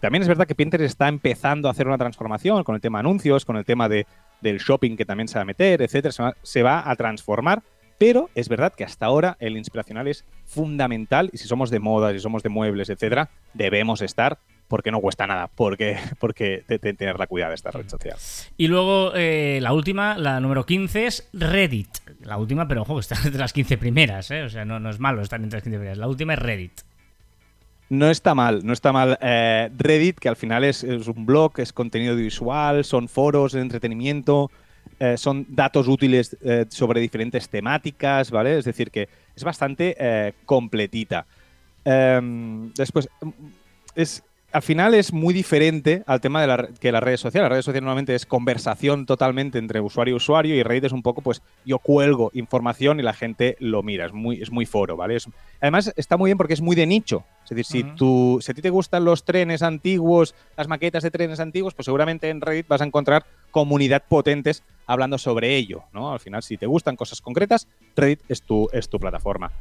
También 0.00 0.22
es 0.22 0.28
verdad 0.28 0.46
que 0.46 0.56
Pinterest 0.56 0.90
está 0.90 1.08
empezando 1.08 1.68
a 1.68 1.70
hacer 1.70 1.86
una 1.86 1.96
transformación 1.96 2.64
con 2.64 2.74
el 2.74 2.80
tema 2.80 2.98
anuncios, 2.98 3.44
con 3.44 3.56
el 3.56 3.64
tema 3.64 3.88
de, 3.88 4.04
del 4.40 4.58
shopping 4.58 4.96
que 4.96 5.04
también 5.04 5.28
se 5.28 5.38
va 5.38 5.42
a 5.42 5.46
meter, 5.46 5.80
etcétera. 5.80 6.34
se 6.42 6.62
va 6.62 6.90
a 6.90 6.96
transformar 6.96 7.62
pero 7.98 8.30
es 8.34 8.48
verdad 8.48 8.72
que 8.74 8.84
hasta 8.84 9.06
ahora 9.06 9.36
el 9.40 9.56
inspiracional 9.56 10.08
es 10.08 10.24
fundamental 10.44 11.30
y 11.32 11.38
si 11.38 11.48
somos 11.48 11.70
de 11.70 11.80
moda, 11.80 12.12
si 12.12 12.20
somos 12.20 12.42
de 12.42 12.48
muebles, 12.48 12.90
etcétera, 12.90 13.30
debemos 13.54 14.02
estar 14.02 14.38
porque 14.68 14.90
no 14.90 15.00
cuesta 15.00 15.26
nada, 15.26 15.48
porque, 15.54 15.96
porque 16.18 16.64
tener 16.66 17.18
la 17.18 17.26
cuidado 17.26 17.50
de 17.50 17.56
esta 17.56 17.70
red 17.70 17.88
social. 17.88 18.16
Y 18.56 18.66
luego 18.68 19.12
eh, 19.14 19.58
la 19.62 19.72
última, 19.72 20.18
la 20.18 20.40
número 20.40 20.66
15, 20.66 21.06
es 21.06 21.28
Reddit. 21.32 21.88
La 22.20 22.36
última, 22.36 22.66
pero 22.68 22.82
ojo, 22.82 22.98
está 22.98 23.16
entre 23.24 23.38
las 23.38 23.52
15 23.52 23.78
primeras, 23.78 24.30
¿eh? 24.30 24.42
o 24.42 24.48
sea, 24.48 24.64
no, 24.64 24.80
no 24.80 24.90
es 24.90 24.98
malo 24.98 25.22
estar 25.22 25.40
entre 25.40 25.58
las 25.58 25.62
15 25.62 25.78
primeras. 25.78 25.98
La 25.98 26.08
última 26.08 26.34
es 26.34 26.38
Reddit. 26.38 26.80
No 27.88 28.10
está 28.10 28.34
mal, 28.34 28.66
no 28.66 28.72
está 28.72 28.92
mal. 28.92 29.16
Eh, 29.20 29.70
Reddit, 29.76 30.18
que 30.18 30.28
al 30.28 30.34
final 30.34 30.64
es, 30.64 30.82
es, 30.82 31.06
un 31.06 31.24
blog, 31.24 31.52
es 31.58 31.72
contenido 31.72 32.16
visual, 32.16 32.84
son 32.84 33.06
foros 33.06 33.52
de 33.52 33.60
entretenimiento, 33.60 34.50
eh, 34.98 35.16
son 35.16 35.46
datos 35.48 35.88
útiles 35.88 36.36
eh, 36.42 36.64
sobre 36.68 37.00
diferentes 37.00 37.48
temáticas, 37.48 38.30
¿vale? 38.30 38.58
Es 38.58 38.64
decir, 38.64 38.90
que 38.90 39.08
es 39.34 39.44
bastante 39.44 39.94
eh, 39.98 40.32
completita. 40.44 41.26
Em, 41.84 42.72
después, 42.72 43.08
mm, 43.20 43.30
es, 43.94 44.22
al 44.52 44.62
final 44.62 44.94
es 44.94 45.12
muy 45.12 45.34
diferente 45.34 46.02
al 46.06 46.22
tema 46.22 46.40
de 46.40 46.46
la, 46.46 46.68
que 46.80 46.90
las 46.92 47.02
redes 47.02 47.20
sociales. 47.20 47.44
Las 47.44 47.50
redes 47.50 47.64
sociales 47.66 47.82
normalmente 47.82 48.14
es 48.14 48.24
conversación 48.24 49.04
totalmente 49.04 49.58
entre 49.58 49.80
usuario 49.80 50.14
y 50.14 50.16
usuario 50.16 50.54
y 50.54 50.62
Reddit 50.62 50.84
es 50.84 50.92
un 50.92 51.02
poco, 51.02 51.20
pues, 51.20 51.42
yo 51.66 51.78
cuelgo 51.78 52.30
información 52.32 52.98
y 52.98 53.02
la 53.02 53.12
gente 53.12 53.56
lo 53.60 53.82
mira. 53.82 54.06
Es 54.06 54.14
muy, 54.14 54.40
es 54.40 54.50
muy 54.50 54.64
foro, 54.64 54.96
¿vale? 54.96 55.18
además, 55.60 55.92
está 55.96 56.16
muy 56.16 56.28
bien 56.28 56.38
porque 56.38 56.54
es 56.54 56.62
muy 56.62 56.74
de 56.74 56.86
nicho. 56.86 57.24
Es 57.46 57.56
decir, 57.56 57.64
si, 57.64 57.84
tú, 57.94 58.38
si 58.42 58.50
a 58.50 58.54
ti 58.54 58.60
te 58.60 58.70
gustan 58.70 59.04
los 59.04 59.24
trenes 59.24 59.62
antiguos, 59.62 60.34
las 60.56 60.66
maquetas 60.66 61.04
de 61.04 61.12
trenes 61.12 61.38
antiguos, 61.38 61.74
pues 61.74 61.84
seguramente 61.84 62.28
en 62.28 62.40
Reddit 62.40 62.66
vas 62.66 62.80
a 62.80 62.84
encontrar 62.84 63.24
comunidad 63.52 64.02
potentes 64.08 64.64
hablando 64.86 65.16
sobre 65.16 65.56
ello, 65.56 65.84
¿no? 65.92 66.12
Al 66.12 66.18
final, 66.18 66.42
si 66.42 66.56
te 66.56 66.66
gustan 66.66 66.96
cosas 66.96 67.20
concretas, 67.20 67.68
Reddit 67.94 68.20
es 68.28 68.42
tu, 68.42 68.68
es 68.72 68.88
tu 68.88 68.98
plataforma. 68.98 69.52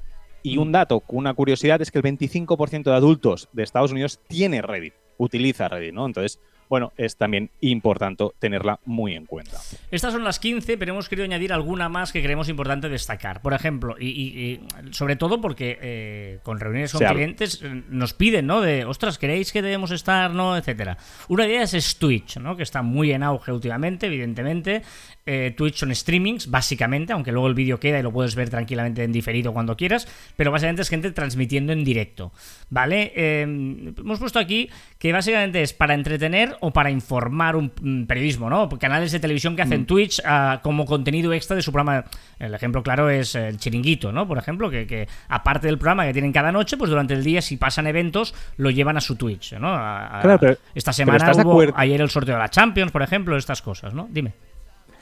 Y 0.42 0.58
un 0.58 0.72
dato, 0.72 1.04
una 1.10 1.34
curiosidad, 1.34 1.82
es 1.82 1.92
que 1.92 2.00
el 2.00 2.04
25% 2.04 2.84
de 2.84 2.94
adultos 2.94 3.50
de 3.54 3.63
Estados 3.63 3.92
Unidos 3.92 4.20
tiene 4.27 4.62
Reddit, 4.62 4.94
utiliza 5.18 5.68
Reddit, 5.68 5.94
¿no? 5.94 6.06
Entonces, 6.08 6.39
bueno, 6.69 6.93
es 6.98 7.15
también 7.15 7.50
importante 7.62 8.25
tenerla 8.39 8.79
muy 8.86 9.13
en 9.13 9.25
cuenta. 9.25 9.60
Estas 9.91 10.13
son 10.13 10.24
las 10.24 10.39
15, 10.39 10.77
pero 10.77 10.93
hemos 10.93 11.10
querido 11.10 11.25
añadir 11.25 11.53
alguna 11.53 11.89
más 11.89 12.12
que 12.12 12.22
creemos 12.22 12.50
importante 12.50 12.89
destacar. 12.89 13.41
Por 13.41 13.53
ejemplo, 13.53 13.95
y, 14.00 14.62
sobre 14.91 15.15
todo 15.15 15.41
porque 15.41 15.77
eh, 15.81 16.39
con 16.43 16.60
reuniones 16.60 16.91
con 16.91 17.05
clientes 17.05 17.62
eh, 17.63 17.84
nos 17.89 18.13
piden, 18.13 18.48
¿no? 18.48 18.62
De, 18.62 18.86
ostras, 18.86 19.17
¿queréis 19.17 19.51
que 19.51 19.62
debemos 19.62 19.91
estar, 19.91 20.31
no? 20.31 20.57
Etcétera. 20.57 20.98
Una 21.27 21.45
de 21.45 21.55
ellas 21.55 21.74
es 21.74 21.98
Twitch, 21.98 22.38
¿no? 22.38 22.55
Que 22.55 22.63
está 22.63 22.81
muy 22.81 23.12
en 23.12 23.24
auge 23.24 23.51
últimamente, 23.51 24.07
evidentemente. 24.07 24.84
Eh, 25.25 25.53
Twitch 25.57 25.77
son 25.77 25.93
streamings, 25.95 26.51
básicamente, 26.51 27.13
aunque 27.13 27.31
luego 27.31 27.47
el 27.47 27.55
vídeo 27.55 27.79
queda 27.79 27.99
y 27.99 28.03
lo 28.03 28.11
puedes 28.11 28.35
ver 28.35 28.49
tranquilamente 28.49 29.03
en 29.03 29.11
diferido 29.11 29.53
cuando 29.53 29.75
quieras, 29.75 30.07
pero 30.35 30.51
básicamente 30.51 30.83
es 30.83 30.89
gente 30.89 31.11
transmitiendo 31.11 31.73
en 31.73 31.83
directo, 31.83 32.31
¿vale? 32.69 33.11
hemos 33.15 34.19
puesto 34.19 34.39
aquí 34.39 34.69
que 34.99 35.11
básicamente 35.11 35.61
es 35.61 35.73
para 35.73 35.93
entretener 35.93 36.55
o 36.61 36.71
para 36.71 36.91
informar 36.91 37.55
un 37.55 38.05
periodismo, 38.07 38.49
¿no? 38.49 38.69
Canales 38.69 39.11
de 39.11 39.19
televisión 39.19 39.55
que 39.55 39.61
hacen 39.61 39.81
mm. 39.81 39.85
Twitch 39.85 40.21
ah, 40.25 40.59
como 40.63 40.85
contenido 40.85 41.33
extra 41.33 41.55
de 41.55 41.61
su 41.61 41.71
programa. 41.71 42.05
El 42.39 42.53
ejemplo 42.53 42.83
claro 42.83 43.09
es 43.09 43.35
el 43.35 43.57
chiringuito, 43.57 44.11
¿no? 44.11 44.27
Por 44.27 44.38
ejemplo, 44.38 44.69
que, 44.69 45.07
aparte 45.27 45.67
del 45.67 45.77
programa 45.77 46.05
que 46.05 46.13
tienen 46.13 46.31
cada 46.31 46.51
noche, 46.51 46.77
pues 46.77 46.89
durante 46.89 47.13
el 47.13 47.23
día, 47.23 47.41
si 47.41 47.57
pasan 47.57 47.88
eventos, 47.88 48.33
lo 48.57 48.69
llevan 48.69 48.97
a 48.97 49.01
su 49.01 49.15
Twitch, 49.15 49.53
¿no? 49.53 49.73
claro, 49.73 50.57
esta 50.73 50.93
semana 50.93 51.31
hubo 51.33 51.63
ayer 51.75 52.01
el 52.01 52.09
sorteo 52.09 52.35
de 52.35 52.39
la 52.39 52.49
Champions, 52.49 52.91
por 52.91 53.01
ejemplo, 53.01 53.38
estas 53.38 53.61
cosas, 53.61 53.93
¿no? 53.93 54.07
Dime. 54.11 54.33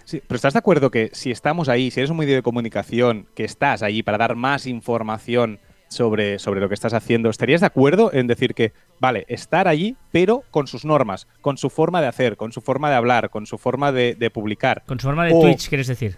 Sí, 0.06 0.22
pero 0.26 0.36
¿estás 0.36 0.54
de 0.54 0.60
acuerdo 0.60 0.92
que 0.92 1.10
si 1.13 1.32
estamos 1.32 1.70
ahí, 1.70 1.92
si 1.92 2.00
eres 2.00 2.10
un 2.10 2.18
medio 2.18 2.36
de 2.36 2.42
comunicación, 2.42 3.28
que 3.36 3.44
estás 3.44 3.84
allí 3.84 4.04
para 4.04 4.18
dar 4.18 4.36
más 4.36 4.68
información 4.68 5.60
sobre, 5.88 6.39
sobre 6.39 6.60
lo 6.60 6.68
que 6.68 6.74
estás 6.74 6.94
haciendo, 6.94 7.30
¿estarías 7.30 7.62
de 7.62 7.68
acuerdo 7.68 8.12
en 8.13 8.28
decir 8.28 8.54
que, 8.54 8.74
vale, 9.00 9.26
estar 9.28 9.68
allí, 9.68 9.96
pero 10.12 10.44
con 10.52 10.68
sus 10.68 10.86
normas, 10.86 11.28
con 11.42 11.58
su 11.58 11.70
forma 11.70 12.02
de 12.02 12.08
hacer, 12.08 12.36
con 12.36 12.52
su 12.52 12.62
forma 12.62 12.89
de 12.89 12.96
hablar, 12.96 13.30
con 13.30 13.46
su 13.46 13.58
forma 13.58 13.92
de, 13.92 14.32
publicar? 14.34 14.84
Con 14.86 15.00
su 15.00 15.08
forma 15.08 15.26
de 15.26 15.32
Twitch, 15.32 15.70
quieres 15.70 15.88
decir. 15.88 16.18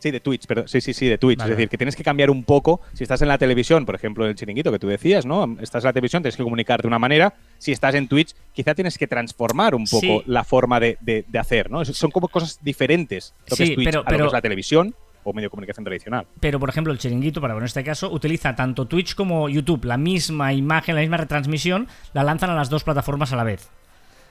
Sí, 0.00 0.10
de 0.10 0.20
Twitch, 0.20 0.46
pero 0.46 0.66
sí, 0.66 0.80
sí, 0.80 0.94
sí, 0.94 1.06
de 1.06 1.18
Twitch. 1.18 1.40
Es 1.42 1.48
decir, 1.48 1.68
que 1.68 1.76
tienes 1.76 1.94
que 1.94 2.02
cambiar 2.02 2.30
un 2.30 2.42
poco. 2.42 2.80
Si 2.94 3.04
estás 3.04 3.20
en 3.20 3.28
la 3.28 3.36
televisión, 3.36 3.84
por 3.84 3.94
ejemplo, 3.94 4.26
el 4.26 4.34
chiringuito 4.34 4.72
que 4.72 4.78
tú 4.78 4.88
decías, 4.88 5.26
¿no? 5.26 5.56
Estás 5.60 5.84
en 5.84 5.88
la 5.88 5.92
televisión, 5.92 6.22
tienes 6.22 6.38
que 6.38 6.42
comunicar 6.42 6.80
de 6.80 6.88
una 6.88 6.98
manera. 6.98 7.34
Si 7.58 7.70
estás 7.70 7.94
en 7.94 8.08
Twitch, 8.08 8.34
quizá 8.54 8.74
tienes 8.74 8.96
que 8.96 9.06
transformar 9.06 9.74
un 9.74 9.84
poco 9.84 10.22
la 10.26 10.42
forma 10.42 10.80
de, 10.80 11.26
hacer, 11.38 11.70
¿no? 11.70 11.84
Son 11.84 12.10
como 12.10 12.28
cosas 12.28 12.58
diferentes. 12.62 13.34
Lo 13.48 13.56
que 13.56 13.62
es 13.64 13.74
Twitch 13.74 13.84
pero, 13.84 14.02
a 14.06 14.10
lo 14.10 14.18
que 14.18 14.26
es 14.26 14.32
la 14.32 14.40
televisión 14.40 14.94
o 15.22 15.34
medio 15.34 15.46
de 15.46 15.50
comunicación 15.50 15.84
tradicional. 15.84 16.26
Pero, 16.40 16.58
por 16.58 16.70
ejemplo, 16.70 16.94
el 16.94 16.98
chiringuito, 16.98 17.42
para 17.42 17.54
en 17.54 17.62
este 17.62 17.84
caso, 17.84 18.10
utiliza 18.10 18.56
tanto 18.56 18.86
Twitch 18.86 19.14
como 19.14 19.50
YouTube, 19.50 19.84
la 19.84 19.98
misma 19.98 20.54
imagen, 20.54 20.94
la 20.94 21.02
misma 21.02 21.18
retransmisión, 21.18 21.88
la 22.14 22.24
lanzan 22.24 22.48
a 22.48 22.54
las 22.54 22.70
dos 22.70 22.84
plataformas 22.84 23.32
a 23.34 23.36
la 23.36 23.44
vez. 23.44 23.68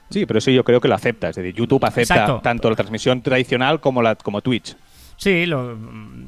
Sí, 0.10 0.26
pero 0.26 0.40
eso 0.40 0.50
yo 0.50 0.64
creo 0.64 0.82
que 0.82 0.88
lo 0.88 0.96
acepta. 0.96 1.30
Es 1.30 1.36
decir, 1.36 1.54
YouTube 1.54 1.86
acepta 1.86 2.42
tanto 2.42 2.70
la 2.70 2.76
transmisión 2.76 3.22
tradicional 3.22 3.80
como, 3.80 4.02
la, 4.02 4.16
como 4.16 4.42
Twitch. 4.42 4.76
Sí, 5.20 5.46
lo, 5.46 5.78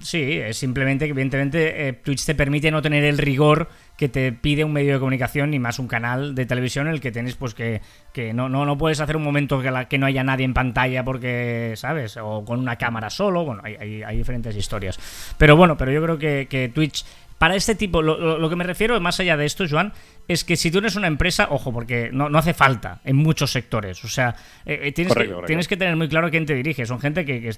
sí, 0.01 0.33
es 0.33 0.57
simplemente 0.57 1.05
que 1.05 1.11
evidentemente 1.11 1.87
eh, 1.87 1.93
Twitch 1.93 2.25
te 2.25 2.35
permite 2.35 2.71
no 2.71 2.81
tener 2.81 3.05
el 3.05 3.17
rigor 3.17 3.69
que 3.95 4.09
te 4.09 4.33
pide 4.33 4.65
un 4.65 4.73
medio 4.73 4.91
de 4.91 4.99
comunicación 4.99 5.51
ni 5.51 5.59
más 5.59 5.79
un 5.79 5.87
canal 5.87 6.35
de 6.35 6.45
televisión 6.45 6.87
en 6.87 6.93
el 6.95 6.99
que 6.99 7.09
tienes 7.09 7.35
pues 7.35 7.53
que, 7.53 7.79
que 8.11 8.33
no, 8.33 8.49
no, 8.49 8.65
no 8.65 8.77
puedes 8.77 8.99
hacer 8.99 9.15
un 9.15 9.23
momento 9.23 9.61
que, 9.61 9.71
que 9.87 9.97
no 9.97 10.07
haya 10.07 10.25
nadie 10.25 10.43
en 10.43 10.53
pantalla 10.53 11.05
porque, 11.05 11.71
¿sabes? 11.77 12.17
O 12.17 12.43
con 12.43 12.59
una 12.59 12.75
cámara 12.75 13.09
solo, 13.09 13.45
bueno, 13.45 13.61
hay, 13.63 13.77
hay, 13.79 14.03
hay 14.03 14.17
diferentes 14.17 14.57
historias. 14.57 14.99
Pero 15.37 15.55
bueno, 15.55 15.77
pero 15.77 15.93
yo 15.93 16.03
creo 16.03 16.17
que, 16.17 16.47
que 16.49 16.67
Twitch 16.67 17.05
para 17.41 17.55
este 17.55 17.73
tipo, 17.73 18.03
lo, 18.03 18.49
que 18.51 18.55
me 18.55 18.63
refiero 18.63 19.01
más 19.01 19.19
allá 19.19 19.35
de 19.35 19.47
esto, 19.47 19.65
Joan, 19.67 19.93
es 20.27 20.43
que 20.43 20.55
si 20.55 20.69
tú 20.69 20.77
eres 20.77 20.95
una 20.95 21.07
empresa, 21.07 21.47
ojo, 21.49 21.73
porque 21.73 22.11
no, 22.13 22.27
hace 22.37 22.53
falta 22.53 23.01
en 23.03 23.15
muchos 23.15 23.51
sectores. 23.51 24.05
O 24.05 24.07
sea, 24.07 24.35
eh, 24.63 24.79
eh, 24.83 24.91
tienes, 24.91 25.15
que, 25.15 25.33
tienes 25.47 25.67
que 25.67 25.75
tener 25.75 25.95
muy 25.95 26.07
claro 26.07 26.29
quién 26.29 26.45
te 26.45 26.53
dirige. 26.53 26.85
Son 26.85 26.99
gente 26.99 27.25
que, 27.25 27.51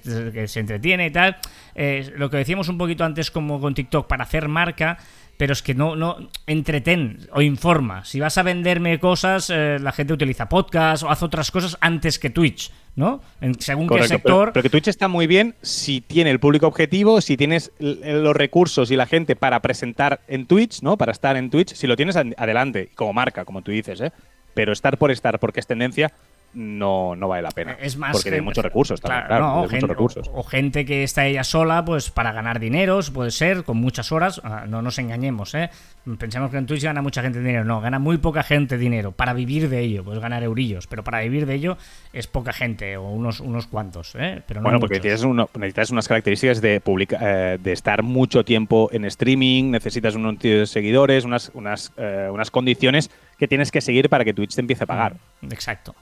se 0.47 0.59
entretiene 0.61 1.07
y 1.07 1.11
tal. 1.11 1.35
Eh, 1.75 2.13
lo 2.15 2.29
que 2.29 2.37
decíamos 2.37 2.69
un 2.69 2.77
poquito 2.77 3.03
antes 3.03 3.29
como 3.29 3.59
con 3.59 3.73
TikTok, 3.73 4.07
para 4.07 4.23
hacer 4.23 4.47
marca 4.47 4.99
pero 5.37 5.53
es 5.53 5.61
que 5.61 5.73
no, 5.73 5.95
no 5.95 6.29
entreten 6.47 7.27
o 7.31 7.41
informa. 7.41 8.05
Si 8.05 8.19
vas 8.19 8.37
a 8.37 8.43
venderme 8.43 8.99
cosas, 8.99 9.49
eh, 9.49 9.77
la 9.79 9.91
gente 9.91 10.13
utiliza 10.13 10.49
podcast 10.49 11.03
o 11.03 11.09
hace 11.09 11.25
otras 11.25 11.51
cosas 11.51 11.77
antes 11.81 12.19
que 12.19 12.29
Twitch, 12.29 12.71
¿no? 12.95 13.21
En, 13.41 13.59
según 13.59 13.87
qué 13.87 14.03
sector. 14.07 14.51
Pero, 14.53 14.63
que 14.63 14.69
Twitch 14.69 14.87
está 14.87 15.07
muy 15.07 15.27
bien 15.27 15.55
si 15.61 16.01
tiene 16.01 16.29
el 16.31 16.39
público 16.39 16.67
objetivo, 16.67 17.21
si 17.21 17.37
tienes 17.37 17.71
los 17.79 18.35
recursos 18.35 18.91
y 18.91 18.95
la 18.95 19.05
gente 19.05 19.35
para 19.35 19.59
presentar 19.61 20.21
en 20.27 20.45
Twitch, 20.45 20.81
¿no? 20.81 20.97
Para 20.97 21.11
estar 21.11 21.35
en 21.35 21.49
Twitch, 21.49 21.73
si 21.73 21.87
lo 21.87 21.95
tienes 21.95 22.15
adelante, 22.15 22.89
como 22.95 23.13
marca, 23.13 23.45
como 23.45 23.61
tú 23.61 23.71
dices, 23.71 24.01
¿eh? 24.01 24.11
Pero 24.53 24.71
estar 24.71 24.99
por 24.99 25.09
estar, 25.09 25.39
porque 25.39 25.59
es 25.59 25.67
tendencia, 25.67 26.13
no, 26.53 27.15
no 27.15 27.27
vale 27.27 27.41
la 27.41 27.51
pena. 27.51 27.77
Es 27.79 27.97
más 27.97 28.11
porque 28.11 28.33
hay 28.35 28.41
muchos 28.41 28.63
recursos 28.63 29.01
claro, 29.01 29.61
o, 29.61 29.67
gente, 29.67 29.87
recursos. 29.87 30.29
O, 30.33 30.43
gente 30.43 30.85
que 30.85 31.03
está 31.03 31.25
ella 31.25 31.43
sola, 31.43 31.83
pues 31.83 32.09
para 32.11 32.31
ganar 32.31 32.59
dinero, 32.59 32.99
puede 33.13 33.31
ser, 33.31 33.63
con 33.63 33.77
muchas 33.77 34.11
horas. 34.11 34.41
Ah, 34.43 34.65
no 34.67 34.81
nos 34.81 34.99
engañemos, 34.99 35.55
¿eh? 35.55 35.69
Pensamos 36.17 36.51
que 36.51 36.57
en 36.57 36.65
Twitch 36.65 36.83
gana 36.83 37.01
mucha 37.01 37.21
gente 37.21 37.39
dinero. 37.39 37.63
No, 37.63 37.81
gana 37.81 37.97
muy 37.97 38.17
poca 38.17 38.43
gente 38.43 38.77
dinero. 38.77 39.13
Para 39.13 39.33
vivir 39.33 39.69
de 39.69 39.79
ello, 39.79 40.03
pues 40.03 40.19
ganar 40.19 40.43
eurillos. 40.43 40.85
Pero 40.87 41.03
para 41.03 41.21
vivir 41.21 41.45
de 41.45 41.55
ello 41.55 41.77
es 42.11 42.27
poca 42.27 42.53
gente, 42.53 42.97
o 42.97 43.09
unos, 43.09 43.39
unos 43.39 43.67
cuantos, 43.67 44.13
¿eh? 44.15 44.41
Pero 44.45 44.61
bueno, 44.61 44.79
porque 44.79 44.99
necesitas, 44.99 45.91
unas 45.91 46.07
características 46.07 46.61
de, 46.61 46.81
eh, 46.85 47.57
de 47.61 47.71
estar 47.71 48.03
mucho 48.03 48.43
tiempo 48.43 48.89
en 48.91 49.05
streaming, 49.05 49.71
necesitas 49.71 50.15
unos 50.15 50.37
seguidores, 50.69 51.25
unas, 51.25 51.51
unas, 51.53 51.93
eh, 51.97 52.29
unas 52.31 52.51
condiciones 52.51 53.09
que 53.37 53.47
tienes 53.47 53.71
que 53.71 53.81
seguir 53.81 54.09
para 54.09 54.23
que 54.23 54.33
Twitch 54.33 54.55
te 54.55 54.61
empiece 54.61 54.83
a 54.83 54.87
pagar. 54.87 55.15
Exacto. 55.41 55.95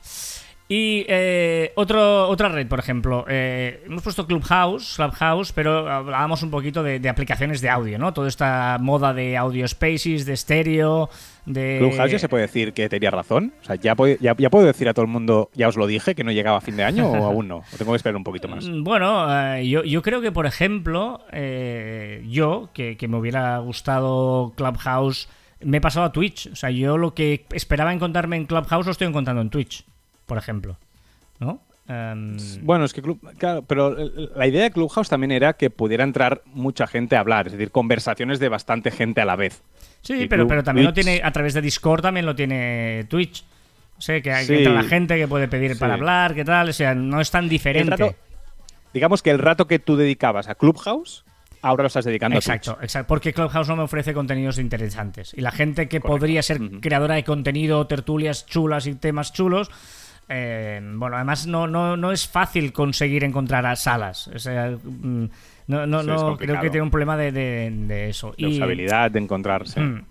Y 0.73 1.05
eh, 1.09 1.73
otro, 1.75 2.29
otra 2.29 2.47
red, 2.47 2.65
por 2.65 2.79
ejemplo, 2.79 3.25
eh, 3.27 3.83
hemos 3.85 4.01
puesto 4.03 4.25
Clubhouse, 4.25 4.93
Clubhouse, 4.95 5.51
pero 5.51 5.89
hablábamos 5.91 6.43
un 6.43 6.49
poquito 6.49 6.81
de, 6.81 7.01
de 7.01 7.09
aplicaciones 7.09 7.59
de 7.59 7.69
audio, 7.69 7.99
¿no? 7.99 8.13
Toda 8.13 8.29
esta 8.29 8.77
moda 8.79 9.13
de 9.13 9.35
audio 9.35 9.67
spaces, 9.67 10.25
de 10.25 10.31
estéreo, 10.31 11.09
de... 11.45 11.75
Clubhouse 11.79 12.11
ya 12.11 12.19
se 12.19 12.29
puede 12.29 12.43
decir 12.43 12.71
que 12.71 12.87
tenía 12.87 13.11
razón. 13.11 13.53
O 13.61 13.65
sea, 13.65 13.75
ya, 13.75 13.95
puedo- 13.95 14.15
ya, 14.21 14.33
ya 14.37 14.49
puedo 14.49 14.65
decir 14.65 14.87
a 14.87 14.93
todo 14.93 15.03
el 15.03 15.11
mundo, 15.11 15.49
ya 15.55 15.67
os 15.67 15.75
lo 15.75 15.87
dije, 15.87 16.15
que 16.15 16.23
no 16.23 16.31
llegaba 16.31 16.59
a 16.59 16.61
fin 16.61 16.77
de 16.77 16.85
año 16.85 17.05
o 17.11 17.15
aún 17.25 17.49
no. 17.49 17.57
O 17.57 17.77
tengo 17.77 17.91
que 17.91 17.97
esperar 17.97 18.15
un 18.15 18.23
poquito 18.23 18.47
más. 18.47 18.65
Mm, 18.65 18.83
Bueno, 18.85 19.27
eh, 19.57 19.67
yo, 19.67 19.83
yo 19.83 20.01
creo 20.01 20.21
que, 20.21 20.31
por 20.31 20.45
ejemplo, 20.45 21.19
eh, 21.33 22.23
yo, 22.29 22.69
que, 22.73 22.95
que 22.95 23.09
me 23.09 23.17
hubiera 23.17 23.57
gustado 23.57 24.53
Clubhouse, 24.55 25.27
me 25.59 25.79
he 25.79 25.81
pasado 25.81 26.05
a 26.05 26.13
Twitch. 26.13 26.47
O 26.53 26.55
sea, 26.55 26.69
yo 26.69 26.97
lo 26.97 27.13
que 27.13 27.45
esperaba 27.51 27.91
encontrarme 27.91 28.37
en 28.37 28.45
Clubhouse 28.45 28.85
lo 28.85 28.93
estoy 28.93 29.07
encontrando 29.07 29.41
en 29.41 29.49
Twitch, 29.49 29.83
por 30.31 30.37
ejemplo. 30.37 30.77
¿No? 31.41 31.59
Em, 31.89 32.37
Bueno, 32.61 32.85
es 32.85 32.93
que, 32.93 33.01
Club- 33.01 33.19
claro, 33.37 33.63
pero 33.63 33.93
la 34.33 34.47
idea 34.47 34.63
de 34.63 34.71
Clubhouse 34.71 35.09
también 35.09 35.33
era 35.33 35.51
que 35.57 35.69
pudiera 35.69 36.05
entrar 36.05 36.41
mucha 36.45 36.87
gente 36.87 37.17
a 37.17 37.19
hablar, 37.19 37.47
es 37.47 37.51
decir, 37.51 37.69
conversaciones 37.69 38.39
de 38.39 38.47
bastante 38.47 38.91
gente 38.91 39.19
a 39.19 39.25
la 39.25 39.35
vez. 39.35 39.61
sí, 40.01 40.13
y 40.13 40.27
pero, 40.27 40.43
Club- 40.43 40.47
pero 40.49 40.63
también 40.63 40.85
lo 40.87 40.93
tiene 40.93 41.19
a 41.21 41.31
través 41.33 41.53
de 41.53 41.59
Discord, 41.61 42.01
también 42.01 42.25
lo 42.25 42.33
tiene 42.33 43.05
Twitch. 43.09 43.43
O 43.97 44.01
sea, 44.01 44.21
que, 44.21 44.31
hay- 44.31 44.47
que 44.47 44.53
Sí. 44.55 44.63
entra 44.63 44.73
la 44.81 44.83
gente 44.87 45.17
que 45.17 45.27
puede 45.27 45.49
pedir 45.49 45.73
Sí. 45.73 45.79
para 45.81 45.95
hablar, 45.95 46.33
qué 46.33 46.45
tal. 46.45 46.69
O 46.69 46.73
sea, 46.73 46.95
no 46.95 47.19
es 47.19 47.29
tan 47.29 47.49
diferente. 47.49 47.97
rato- 47.97 48.15
digamos 48.93 49.21
que 49.21 49.31
el 49.31 49.39
rato 49.39 49.67
que 49.67 49.79
tú 49.79 49.97
dedicabas 49.97 50.47
a 50.47 50.55
Clubhouse, 50.55 51.25
ahora 51.61 51.83
lo 51.83 51.87
estás 51.87 52.05
dedicando 52.05 52.37
a 52.37 52.39
Exacto, 52.39 52.71
Twitch. 52.75 52.83
exacto. 52.85 53.07
Porque 53.09 53.33
Clubhouse 53.33 53.67
no 53.67 53.75
me 53.75 53.83
ofrece 53.83 54.13
contenidos 54.13 54.59
interesantes. 54.59 55.33
Y 55.35 55.41
la 55.41 55.51
gente 55.51 55.89
que 55.89 55.99
Correcto. 55.99 56.19
podría 56.19 56.41
ser 56.41 56.61
creadora 56.79 57.15
de 57.15 57.25
contenido, 57.25 57.85
tertulias 57.85 58.45
chulas 58.45 58.87
y 58.87 58.95
temas 58.95 59.33
chulos. 59.33 59.69
Eh, 60.31 60.79
bueno, 60.95 61.15
además 61.17 61.45
no, 61.47 61.67
no, 61.67 61.97
no 61.97 62.11
es 62.11 62.27
fácil 62.27 62.71
conseguir 62.73 63.23
encontrar 63.23 63.65
a 63.65 63.75
salas. 63.75 64.27
O 64.29 64.39
sea, 64.39 64.71
mm, 64.71 65.25
no, 65.67 65.85
no, 65.87 66.01
no 66.03 66.37
creo 66.37 66.59
que 66.61 66.69
tiene 66.69 66.81
un 66.83 66.89
problema 66.91 67.17
de, 67.17 67.31
de- 67.31 67.69
de 67.71 68.09
eso. 68.09 68.29
De 68.37 68.47
Y- 68.47 68.55
usabilidad, 68.57 69.11
de 69.11 69.19
encontrarse. 69.19 69.79
Mm. 69.79 70.03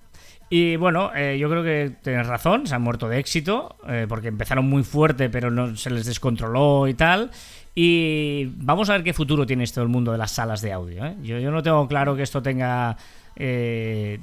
Y 0.52 0.74
bueno, 0.74 1.12
eh, 1.14 1.38
yo 1.38 1.48
creo 1.48 1.62
que 1.62 1.92
tienes 2.02 2.26
razón, 2.26 2.66
se 2.66 2.74
han 2.74 2.82
muerto 2.82 3.08
de 3.08 3.20
éxito, 3.20 3.76
eh, 3.88 4.06
porque 4.08 4.26
empezaron 4.26 4.68
muy 4.68 4.82
fuerte, 4.82 5.30
pero 5.30 5.48
no 5.48 5.76
se 5.76 5.90
les 5.90 6.04
descontroló 6.06 6.88
y 6.88 6.94
tal. 6.94 7.30
Y 7.72 8.46
vamos 8.56 8.90
a 8.90 8.94
ver 8.94 9.04
qué 9.04 9.12
futuro 9.12 9.46
tiene 9.46 9.62
esto 9.62 9.80
el 9.80 9.88
mundo 9.88 10.10
de 10.10 10.18
las 10.18 10.32
salas 10.32 10.60
de 10.60 10.72
audio. 10.72 11.06
¿eh? 11.06 11.14
Yo, 11.22 11.52
no 11.52 11.62
tengo 11.62 11.86
claro 11.86 12.16
que 12.16 12.24
esto 12.24 12.42
tenga 12.42 12.96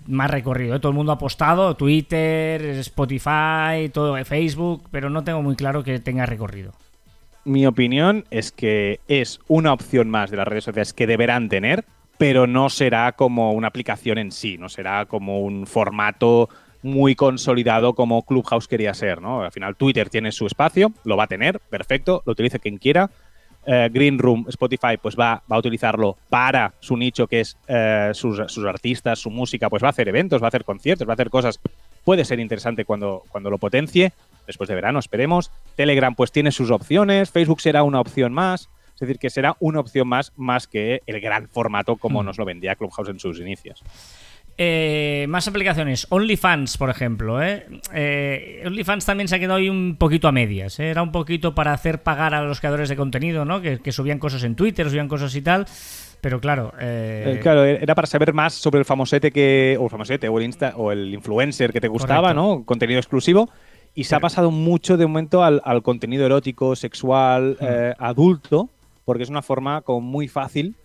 más 0.05 0.29
recorrido. 0.29 0.79
Todo 0.79 0.91
el 0.91 0.97
mundo 0.97 1.13
ha 1.13 1.15
apostado, 1.15 1.75
Twitter, 1.75 2.61
Spotify, 2.61 3.89
todo, 3.91 4.23
Facebook, 4.25 4.83
pero 4.91 5.09
no 5.09 5.23
tengo 5.23 5.41
muy 5.41 5.55
claro 5.55 5.81
que 5.81 5.97
tenga 5.99 6.25
recorrido. 6.25 6.73
Mi 7.45 7.65
opinión 7.65 8.25
es 8.29 8.51
que 8.51 8.99
es 9.07 9.39
una 9.47 9.71
opción 9.71 10.09
más 10.09 10.29
de 10.29 10.37
las 10.37 10.47
redes 10.47 10.65
sociales 10.65 10.93
que 10.93 11.07
deberán 11.07 11.47
tener, 11.47 11.85
pero 12.17 12.47
no 12.47 12.69
será 12.69 13.11
como 13.13 13.51
una 13.53 13.67
aplicación 13.67 14.17
en 14.17 14.31
sí, 14.31 14.57
no 14.57 14.69
será 14.69 15.05
como 15.05 15.41
un 15.41 15.67
formato 15.67 16.49
muy 16.81 17.15
consolidado 17.15 17.93
como 17.93 18.23
Clubhouse 18.23 18.67
quería 18.67 18.93
ser, 18.93 19.21
¿no? 19.21 19.41
Al 19.41 19.51
final 19.51 19.75
Twitter 19.75 20.09
tiene 20.09 20.31
su 20.31 20.45
espacio, 20.45 20.91
lo 21.03 21.17
va 21.17 21.25
a 21.25 21.27
tener, 21.27 21.59
perfecto, 21.59 22.23
lo 22.25 22.31
utilice 22.31 22.59
quien 22.59 22.77
quiera. 22.77 23.09
Eh, 23.69 23.89
Green 23.91 24.17
Room, 24.17 24.45
Spotify, 24.47 24.95
pues 25.01 25.17
va, 25.17 25.43
va 25.51 25.57
a 25.57 25.59
utilizarlo 25.59 26.17
para 26.29 26.73
su 26.79 26.95
nicho, 26.95 27.27
que 27.27 27.41
es 27.41 27.57
eh, 27.67 28.11
sus, 28.13 28.41
sus 28.47 28.65
artistas, 28.65 29.19
su 29.19 29.29
música, 29.29 29.69
pues 29.69 29.83
va 29.83 29.87
a 29.87 29.89
hacer 29.89 30.07
eventos, 30.07 30.41
va 30.41 30.47
a 30.47 30.49
hacer 30.49 30.63
conciertos, 30.63 31.05
va 31.05 31.11
a 31.11 31.15
hacer 31.15 31.29
cosas. 31.29 31.59
Puede 32.05 32.23
ser 32.23 32.39
interesante 32.39 32.85
cuando, 32.85 33.23
cuando 33.27 33.49
lo 33.49 33.57
potencie, 33.57 34.13
después 34.45 34.69
de 34.69 34.75
verano, 34.75 34.99
esperemos. 34.99 35.51
Telegram, 35.75 36.15
pues 36.15 36.31
tiene 36.31 36.51
sus 36.51 36.71
opciones, 36.71 37.29
Facebook 37.29 37.59
será 37.59 37.83
una 37.83 37.99
opción 37.99 38.31
más. 38.31 38.69
Es 38.97 39.01
decir, 39.01 39.19
que 39.19 39.29
será 39.29 39.55
una 39.59 39.79
opción 39.79 40.07
más, 40.07 40.33
más 40.35 40.67
que 40.67 41.01
el 41.05 41.21
gran 41.21 41.47
formato 41.47 41.97
como 41.97 42.23
nos 42.23 42.37
lo 42.37 42.45
vendía 42.45 42.75
Clubhouse 42.75 43.09
en 43.09 43.19
sus 43.19 43.39
inicios. 43.39 43.83
Eh, 44.59 45.27
más 45.29 45.47
aplicaciones. 45.47 46.07
OnlyFans, 46.09 46.77
por 46.77 46.89
ejemplo. 46.89 47.43
¿eh? 47.43 47.67
Eh, 47.93 48.63
OnlyFans 48.65 49.05
también 49.05 49.27
se 49.27 49.35
ha 49.35 49.39
quedado 49.39 49.59
ahí 49.59 49.69
un 49.69 49.97
poquito 49.97 50.27
a 50.27 50.31
medias. 50.31 50.79
¿eh? 50.79 50.89
Era 50.89 51.03
un 51.03 51.11
poquito 51.11 51.53
para 51.53 51.73
hacer 51.73 52.01
pagar 52.01 52.33
a 52.33 52.41
los 52.41 52.59
creadores 52.59 52.89
de 52.89 52.95
contenido, 52.95 53.45
¿no? 53.45 53.61
Que, 53.61 53.79
que 53.79 53.91
subían 53.91 54.17
cosas 54.17 54.43
en 54.43 54.55
Twitter, 54.55 54.89
subían 54.89 55.07
cosas 55.07 55.35
y 55.35 55.41
tal. 55.41 55.67
Pero 56.21 56.39
claro. 56.41 56.73
claro, 57.43 57.63
era 57.63 57.93
para 57.93 58.07
saber 58.07 58.33
más 58.33 58.55
sobre 58.55 58.79
el 58.79 58.85
famosete 58.85 59.31
que. 59.31 59.77
O 59.79 59.83
el 59.83 59.89
famosete, 59.91 60.27
o 60.27 60.39
el, 60.39 60.45
insta, 60.45 60.73
o 60.75 60.91
el 60.91 61.13
influencer 61.13 61.71
que 61.71 61.79
te 61.79 61.87
gustaba, 61.87 62.33
Correcto. 62.33 62.41
¿no? 62.41 62.65
Contenido 62.65 62.99
exclusivo. 62.99 63.51
Y 63.93 64.05
se 64.05 64.15
ha 64.15 64.19
pasado 64.19 64.49
mucho 64.49 64.97
de 64.97 65.05
momento 65.05 65.43
al, 65.43 65.61
al 65.63 65.83
contenido 65.83 66.25
erótico, 66.25 66.75
sexual, 66.75 67.57
adulto, 67.99 68.69
porque 69.07 69.23
es 69.23 69.29
una 69.29 69.41
forma 69.41 69.83
como 69.83 70.01
muy 70.01 70.27
fácil 70.27 70.75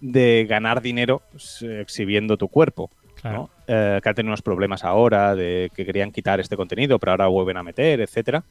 de 0.00 0.46
ganar 0.48 0.80
dinero 0.80 1.20
eh, 1.60 1.80
exhibiendo 1.82 2.38
tu 2.38 2.48
cuerpo. 2.48 2.90
Claro. 3.20 3.36
¿no? 3.36 3.50
Eh, 3.66 4.00
que 4.02 4.08
han 4.08 4.14
tenido 4.14 4.30
unos 4.30 4.40
problemas 4.40 4.84
ahora 4.84 5.34
de 5.34 5.70
que 5.74 5.84
querían 5.84 6.10
quitar 6.10 6.40
este 6.40 6.56
contenido, 6.56 6.98
pero 6.98 7.12
ahora 7.12 7.26
vuelven 7.26 7.58
a 7.58 7.62
meter, 7.62 8.00
etcétera. 8.00 8.42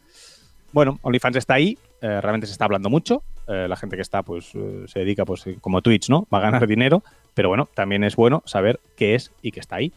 Bueno, 0.71 0.99
OnlyFans 1.01 1.38
está 1.38 1.56
ahí, 1.56 1.80
eh, 1.99 2.21
realmente 2.21 2.45
se 2.45 2.51
está 2.51 2.65
hablando 2.65 2.91
mucho. 2.91 3.23
eh, 3.47 3.65
la 3.67 3.75
gente 3.75 3.95
que 3.95 4.03
está, 4.03 4.21
pues, 4.21 4.51
se 4.86 4.99
dedica, 4.99 5.25
pues, 5.25 5.45
como 5.62 5.82
Twitch, 5.82 6.10
¿no? 6.10 6.27
Va 6.32 6.38
a 6.38 6.41
ganar 6.41 6.67
dinero, 6.67 7.01
pero 7.34 7.49
bueno, 7.49 7.67
también 7.73 8.03
es 8.03 8.15
bueno 8.15 8.43
saber 8.45 8.80
qué 8.95 9.15
es 9.15 9.32
y 9.41 9.51
que 9.51 9.62
está 9.62 9.77
ahí. 9.77 9.93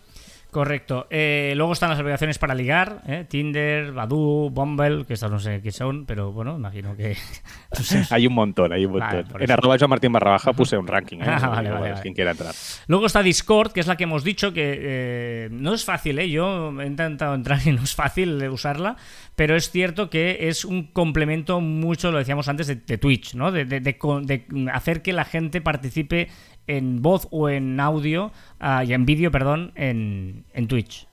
Correcto. 0.51 1.07
Eh, 1.11 1.53
luego 1.57 1.73
están 1.73 1.91
las 1.91 1.99
aplicaciones 2.01 2.39
para 2.39 2.55
ligar, 2.55 3.03
¿eh? 3.07 3.25
Tinder, 3.29 3.93
Badoo, 3.93 4.51
Bumble, 4.51 5.05
que 5.07 5.15
estas 5.15 5.31
no 5.31 5.39
sé 5.39 5.61
qué 5.63 5.71
son, 5.71 6.07
pero 6.07 6.33
bueno, 6.33 6.57
imagino 6.57 6.97
que... 6.97 7.17
Hay 8.11 8.27
un 8.27 8.35
montón, 8.35 8.73
hay 8.73 8.85
un 8.85 8.93
montón. 8.99 9.27
en 9.41 9.51
arroba 9.51 9.77
Joan 9.79 9.91
Martín 9.91 10.13
barra 10.13 10.33
baja 10.33 10.53
puse 10.53 10.77
un 10.77 10.87
ranking, 10.89 11.19
¿eh? 11.19 11.25
Ah, 11.27 11.49
vale, 11.49 11.71
vale. 11.71 11.95
Quien 12.03 12.15
quiera 12.15 12.33
entrar. 12.33 12.53
Luego 12.89 13.07
está 13.07 13.23
Discord, 13.23 13.71
que 13.73 13.79
es 13.81 13.87
la 13.87 13.97
que 13.97 14.05
hemos 14.05 14.25
dicho 14.25 14.53
que 14.53 14.77
eh, 14.81 15.49
no 15.53 15.73
es 15.73 15.85
fácil, 15.85 16.19
¿eh? 16.19 16.29
Yo 16.29 16.73
he 16.81 16.87
intentado 16.87 17.35
entrar 17.35 17.61
y 17.65 17.71
no 17.71 17.83
es 17.85 17.95
fácil 17.95 18.43
usarla, 18.49 18.97
pero 19.37 19.55
es 19.55 19.71
cierto 19.71 20.11
que 20.11 20.49
es 20.49 20.65
un 20.65 20.89
complemento 20.89 21.61
mucho, 21.61 22.11
lo 22.11 22.19
decíamos 22.19 22.49
antes, 22.49 22.67
de, 22.67 22.75
de 22.75 22.99
Twitch, 22.99 23.35
¿no? 23.35 23.53
De, 23.53 23.65
de- 23.65 23.81
de 23.81 24.47
hacer 24.73 25.03
que 25.03 25.13
la 25.13 25.25
gente 25.25 25.61
participe 25.61 26.29
en 26.77 27.03
voz 27.03 27.27
o 27.31 27.49
en 27.49 27.79
audio, 27.81 28.31
ah, 28.59 28.85
y 28.85 28.93
en 28.93 29.05
vídeo, 29.07 29.31
perdón, 29.31 29.73
en, 29.75 30.45
en 30.55 30.67
Twitch. 30.69 31.07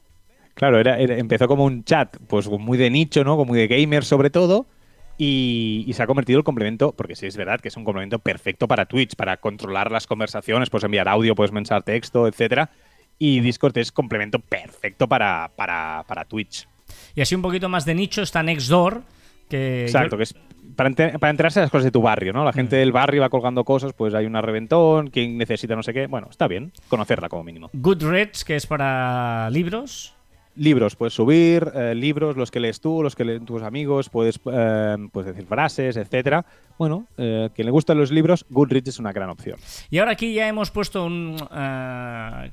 Claro, 0.53 0.79
era, 0.79 0.97
era- 0.99 1.17
empezó 1.17 1.47
como 1.47 1.65
un 1.65 1.83
chat, 1.83 2.15
pues 2.27 2.47
muy 2.49 2.77
de 2.77 2.89
nicho, 2.89 3.23
¿no? 3.23 3.35
Como 3.37 3.49
muy 3.49 3.59
de 3.59 3.67
gamers 3.67 4.07
sobre 4.07 4.29
todo. 4.29 4.65
Y, 5.19 5.83
y 5.87 5.93
se 5.93 6.03
ha 6.03 6.07
convertido 6.07 6.37
el 6.37 6.43
complemento, 6.43 6.91
porque 6.91 7.15
sí 7.15 7.25
es 7.25 7.35
verdad 7.37 7.59
que 7.59 7.69
es 7.69 7.75
un 7.77 7.83
complemento 7.83 8.19
perfecto 8.19 8.67
para 8.67 8.85
Twitch, 8.85 9.15
para 9.15 9.37
controlar 9.37 9.91
las 9.91 10.05
conversaciones, 10.05 10.69
puedes 10.69 10.83
enviar 10.83 11.07
audio, 11.07 11.33
puedes 11.33 11.51
mensaje 11.51 11.81
texto, 11.81 12.27
etcétera. 12.27 12.69
Y 13.17 13.39
Discord 13.39 13.75
es 13.79 13.91
complemento 13.91 14.37
perfecto 14.37 15.07
para, 15.07 15.49
para, 15.55 16.05
para 16.07 16.23
Twitch. 16.25 16.67
Y 17.15 17.21
así 17.21 17.33
un 17.33 17.41
poquito 17.41 17.67
más 17.67 17.83
de 17.83 17.95
nicho 17.95 18.21
está 18.21 18.43
Nextdoor, 18.43 19.01
que... 19.49 19.85
Exacto, 19.85 20.11
yo- 20.11 20.17
que 20.17 20.23
es 20.23 20.35
para, 20.77 20.89
enter- 20.89 21.19
para 21.19 21.31
enterarse 21.31 21.59
de 21.59 21.65
las 21.65 21.71
cosas 21.71 21.83
de 21.83 21.91
tu 21.91 22.01
barrio, 22.01 22.31
¿no? 22.31 22.45
La 22.45 22.53
gente 22.53 22.77
del 22.77 22.93
barrio 22.93 23.21
va 23.21 23.29
colgando 23.29 23.65
cosas, 23.65 23.91
pues 23.91 24.13
hay 24.13 24.25
una 24.25 24.41
reventón, 24.41 25.09
quien 25.09 25.37
necesita 25.37 25.75
no 25.75 25.83
sé 25.83 25.93
qué. 25.93 26.07
Bueno, 26.07 26.27
está 26.29 26.47
bien 26.47 26.71
conocerla 26.87 27.27
como 27.27 27.43
mínimo. 27.43 27.69
Goodreads, 27.73 28.45
que 28.45 28.55
es 28.55 28.65
para 28.65 29.49
libros. 29.49 30.13
Libros, 30.57 30.95
puedes 30.95 31.13
subir 31.13 31.71
eh, 31.75 31.93
libros, 31.95 32.35
los 32.35 32.49
que 32.49 32.59
lees 32.59 32.81
tú, 32.81 33.03
los 33.03 33.15
que 33.15 33.23
leen 33.23 33.45
tus 33.45 33.61
amigos, 33.61 34.09
puedes, 34.09 34.39
eh, 34.51 34.95
puedes 35.11 35.33
decir 35.35 35.47
frases, 35.47 35.97
etcétera. 35.97 36.45
Bueno, 36.79 37.07
eh, 37.17 37.49
quien 37.55 37.65
le 37.65 37.71
gustan 37.71 37.97
los 37.97 38.11
libros, 38.11 38.45
Goodreads 38.49 38.89
es 38.89 38.99
una 38.99 39.11
gran 39.11 39.29
opción. 39.29 39.59
Y 39.89 39.97
ahora 39.99 40.11
aquí 40.11 40.33
ya 40.33 40.47
hemos 40.47 40.69
puesto 40.71 41.05
un... 41.05 41.35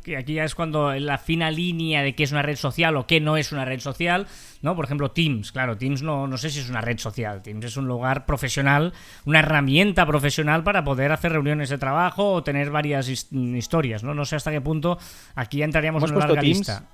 que 0.03 0.17
aquí 0.17 0.35
ya 0.35 0.45
es 0.45 0.55
cuando 0.55 0.93
la 0.95 1.19
fina 1.19 1.51
línea 1.51 2.03
de 2.03 2.15
qué 2.15 2.25
es 2.25 2.33
una 2.33 2.43
red 2.43 2.57
social 2.57 2.97
o 2.97 3.07
qué 3.07 3.21
no 3.21 3.37
es 3.37 3.53
una 3.53 3.65
red 3.65 3.81
social, 3.81 4.27
¿no? 4.63 4.75
Por 4.77 4.85
ejemplo, 4.87 5.11
Teams. 5.11 5.53
Claro, 5.53 5.77
Teams 5.77 6.03
no, 6.03 6.27
no 6.27 6.39
sé 6.39 6.51
si 6.51 6.61
es 6.61 6.71
una 6.71 6.81
red 6.81 6.99
social. 6.99 7.43
Teams 7.43 7.65
es 7.67 7.77
un 7.77 7.87
lugar 7.87 8.25
profesional, 8.27 8.93
una 9.27 9.41
herramienta 9.41 10.07
profesional 10.07 10.63
para 10.63 10.85
poder 10.85 11.13
hacer 11.13 11.33
reuniones 11.33 11.69
de 11.69 11.79
trabajo 11.79 12.33
o 12.33 12.43
tener 12.43 12.71
varias 12.71 13.09
his- 13.09 13.31
historias, 13.33 14.03
¿no? 14.05 14.15
No 14.15 14.25
sé 14.25 14.37
hasta 14.37 14.51
qué 14.51 14.61
punto 14.61 14.99
aquí 15.35 15.59
ya 15.59 15.65
entraríamos 15.67 16.03
en 16.03 16.11
una 16.11 16.21
larga 16.27 16.41
Teams. 16.41 16.59
lista. 16.59 16.89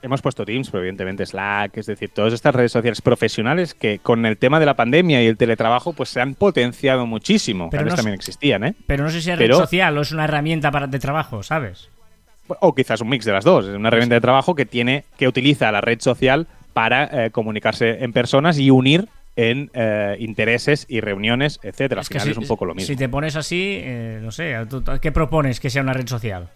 Hemos 0.00 0.22
puesto 0.22 0.44
Teams, 0.44 0.70
pero 0.70 0.80
evidentemente 0.82 1.26
Slack, 1.26 1.76
es 1.76 1.86
decir, 1.86 2.10
todas 2.10 2.32
estas 2.32 2.54
redes 2.54 2.70
sociales 2.70 3.02
profesionales 3.02 3.74
que 3.74 3.98
con 3.98 4.24
el 4.26 4.36
tema 4.38 4.60
de 4.60 4.66
la 4.66 4.74
pandemia 4.74 5.20
y 5.22 5.26
el 5.26 5.36
teletrabajo 5.36 5.92
pues 5.92 6.08
se 6.10 6.20
han 6.20 6.34
potenciado 6.34 7.04
muchísimo. 7.06 7.68
Pero 7.70 7.80
Antes 7.80 7.92
no 7.92 7.96
también 7.96 8.14
existían, 8.14 8.62
¿eh? 8.64 8.74
Pero 8.86 9.02
no 9.04 9.10
sé 9.10 9.20
si 9.20 9.30
es 9.30 9.36
Pero- 9.38 9.56
red 9.56 9.64
social 9.64 9.98
o 9.98 10.02
es 10.02 10.12
una 10.12 10.24
herramienta 10.24 10.70
para, 10.70 10.86
de 10.86 10.98
trabajo, 11.00 11.42
¿sabes? 11.42 11.88
O 12.60 12.74
quizás 12.74 13.00
un 13.00 13.08
mix 13.08 13.24
de 13.24 13.32
las 13.32 13.44
dos. 13.44 13.66
Es 13.66 13.74
una 13.74 13.88
herramienta 13.88 14.14
de 14.14 14.20
trabajo 14.20 14.54
que 14.54 14.64
tiene, 14.66 15.04
que 15.18 15.26
utiliza 15.26 15.70
la 15.72 15.80
red 15.80 16.00
social 16.00 16.46
para 16.72 17.26
eh, 17.26 17.30
comunicarse 17.30 18.04
en 18.04 18.12
personas 18.12 18.56
y 18.58 18.70
unir 18.70 19.08
en 19.34 19.68
eh, 19.74 20.16
intereses 20.20 20.86
y 20.88 21.00
reuniones, 21.00 21.58
etcétera. 21.62 22.00
Al 22.02 22.06
final 22.06 22.24
si- 22.24 22.30
es 22.30 22.38
un 22.38 22.46
poco 22.46 22.64
lo 22.66 22.74
mismo. 22.74 22.86
Si 22.86 22.96
te 22.96 23.08
pones 23.08 23.34
así, 23.36 23.78
eh, 23.82 24.20
no 24.22 24.30
sé, 24.30 24.54
¿tú- 24.70 24.80
tú- 24.82 24.92
¿qué 25.02 25.10
propones 25.12 25.58
que 25.60 25.70
sea 25.70 25.82
una 25.82 25.92
red 25.92 26.06
social? 26.06 26.48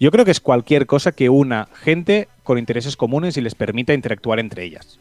Yo 0.00 0.10
creo 0.10 0.24
que 0.24 0.30
es 0.30 0.40
cualquier 0.40 0.86
cosa 0.86 1.12
que 1.12 1.28
una 1.28 1.68
gente 1.74 2.28
con 2.44 2.58
intereses 2.58 2.96
comunes 2.96 3.36
y 3.36 3.40
les 3.40 3.54
permita 3.54 3.94
interactuar 3.94 4.38
entre 4.38 4.64
ellas. 4.64 5.00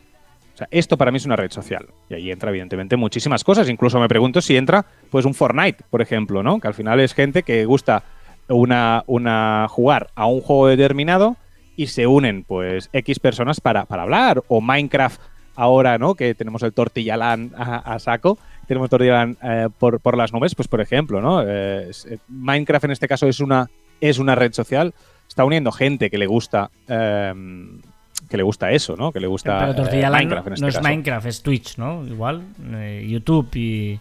O 0.53 0.57
sea, 0.57 0.67
esto 0.71 0.97
para 0.97 1.11
mí 1.11 1.17
es 1.17 1.25
una 1.25 1.35
red 1.35 1.51
social. 1.51 1.85
Y 2.09 2.15
ahí 2.15 2.31
entra, 2.31 2.49
evidentemente, 2.49 2.97
muchísimas 2.97 3.43
cosas. 3.43 3.69
Incluso 3.69 3.99
me 3.99 4.07
pregunto 4.07 4.41
si 4.41 4.57
entra, 4.57 4.87
pues, 5.11 5.23
un 5.25 5.35
Fortnite, 5.35 5.83
por 5.91 6.01
ejemplo, 6.01 6.41
¿no? 6.41 6.59
Que 6.59 6.67
al 6.67 6.73
final 6.73 6.99
es 6.99 7.13
gente 7.13 7.43
que 7.43 7.65
gusta 7.65 8.03
una, 8.47 9.03
una 9.05 9.67
jugar 9.69 10.09
a 10.15 10.25
un 10.25 10.41
juego 10.41 10.67
determinado 10.67 11.37
y 11.75 11.87
se 11.87 12.07
unen, 12.07 12.43
pues, 12.43 12.89
X 12.91 13.19
personas 13.19 13.61
para, 13.61 13.85
para 13.85 14.01
hablar. 14.01 14.43
O 14.47 14.59
Minecraft 14.59 15.21
ahora, 15.55 15.99
¿no? 15.99 16.15
Que 16.15 16.33
tenemos 16.33 16.63
el 16.63 16.73
tortillalán 16.73 17.51
a, 17.55 17.93
a 17.93 17.99
saco. 17.99 18.39
Tenemos 18.67 18.89
tortillalán 18.89 19.37
eh, 19.43 19.67
por, 19.77 19.99
por 19.99 20.17
las 20.17 20.33
nubes, 20.33 20.55
pues, 20.55 20.67
por 20.67 20.81
ejemplo, 20.81 21.21
¿no? 21.21 21.43
Eh, 21.43 21.91
eh, 22.09 22.17
Minecraft 22.29 22.85
en 22.85 22.91
este 22.91 23.07
caso 23.07 23.27
es 23.27 23.39
una, 23.39 23.69
es 24.01 24.19
una 24.19 24.35
red 24.35 24.53
social. 24.53 24.93
Está 25.27 25.43
uniendo 25.45 25.71
gente 25.71 26.09
que 26.09 26.17
le 26.17 26.27
gusta... 26.27 26.69
eh, 26.87 27.33
que 28.29 28.37
le 28.37 28.43
gusta 28.43 28.71
eso, 28.71 28.95
¿no? 28.95 29.11
Que 29.11 29.19
le 29.19 29.27
gusta 29.27 29.73
Pero 29.75 29.87
eh, 29.89 30.09
Minecraft 30.09 30.47
en 30.47 30.53
este 30.53 30.61
no 30.61 30.67
es 30.67 30.75
caso. 30.75 30.87
Minecraft, 30.87 31.27
es 31.27 31.41
Twitch, 31.41 31.77
¿no? 31.77 32.05
Igual, 32.05 32.43
eh, 32.73 33.05
YouTube 33.07 33.49
y... 33.55 33.99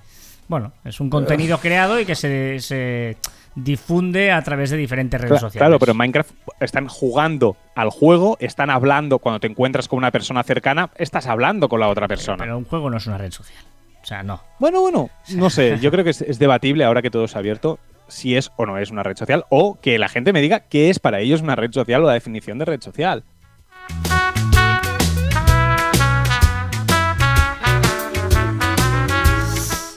Bueno, 0.48 0.72
es 0.84 1.00
un 1.00 1.10
contenido 1.10 1.58
creado 1.58 1.98
y 2.00 2.04
que 2.04 2.14
se, 2.14 2.60
se 2.60 3.16
difunde 3.56 4.30
a 4.30 4.42
través 4.42 4.70
de 4.70 4.76
diferentes 4.76 5.20
redes 5.20 5.40
sociales. 5.40 5.58
Claro, 5.58 5.78
pero 5.80 5.92
en 5.92 5.98
Minecraft 5.98 6.30
están 6.60 6.86
jugando 6.86 7.56
al 7.74 7.90
juego, 7.90 8.36
están 8.38 8.70
hablando. 8.70 9.18
Cuando 9.18 9.40
te 9.40 9.48
encuentras 9.48 9.88
con 9.88 9.96
una 9.96 10.12
persona 10.12 10.44
cercana, 10.44 10.90
estás 10.96 11.26
hablando 11.26 11.68
con 11.68 11.80
la 11.80 11.88
otra 11.88 12.06
persona. 12.06 12.44
Pero 12.44 12.58
un 12.58 12.64
juego 12.64 12.90
no 12.90 12.96
es 12.98 13.06
una 13.08 13.18
red 13.18 13.32
social. 13.32 13.58
O 14.02 14.06
sea, 14.06 14.22
no. 14.22 14.40
Bueno, 14.60 14.80
bueno, 14.82 15.10
no 15.34 15.50
sé. 15.50 15.78
Yo 15.80 15.90
creo 15.92 16.04
que 16.04 16.10
es, 16.10 16.22
es 16.22 16.38
debatible 16.38 16.84
ahora 16.84 17.02
que 17.02 17.10
todo 17.10 17.24
es 17.24 17.34
abierto 17.34 17.80
si 18.08 18.36
es 18.36 18.50
o 18.56 18.66
no 18.66 18.78
es 18.78 18.90
una 18.90 19.02
red 19.02 19.16
social 19.16 19.44
o 19.48 19.78
que 19.80 19.98
la 19.98 20.08
gente 20.08 20.32
me 20.32 20.40
diga 20.40 20.60
qué 20.60 20.90
es 20.90 20.98
para 20.98 21.20
ellos 21.20 21.42
una 21.42 21.56
red 21.56 21.72
social 21.72 22.02
o 22.02 22.06
la 22.06 22.12
definición 22.12 22.58
de 22.58 22.64
red 22.64 22.80
social. 22.80 23.24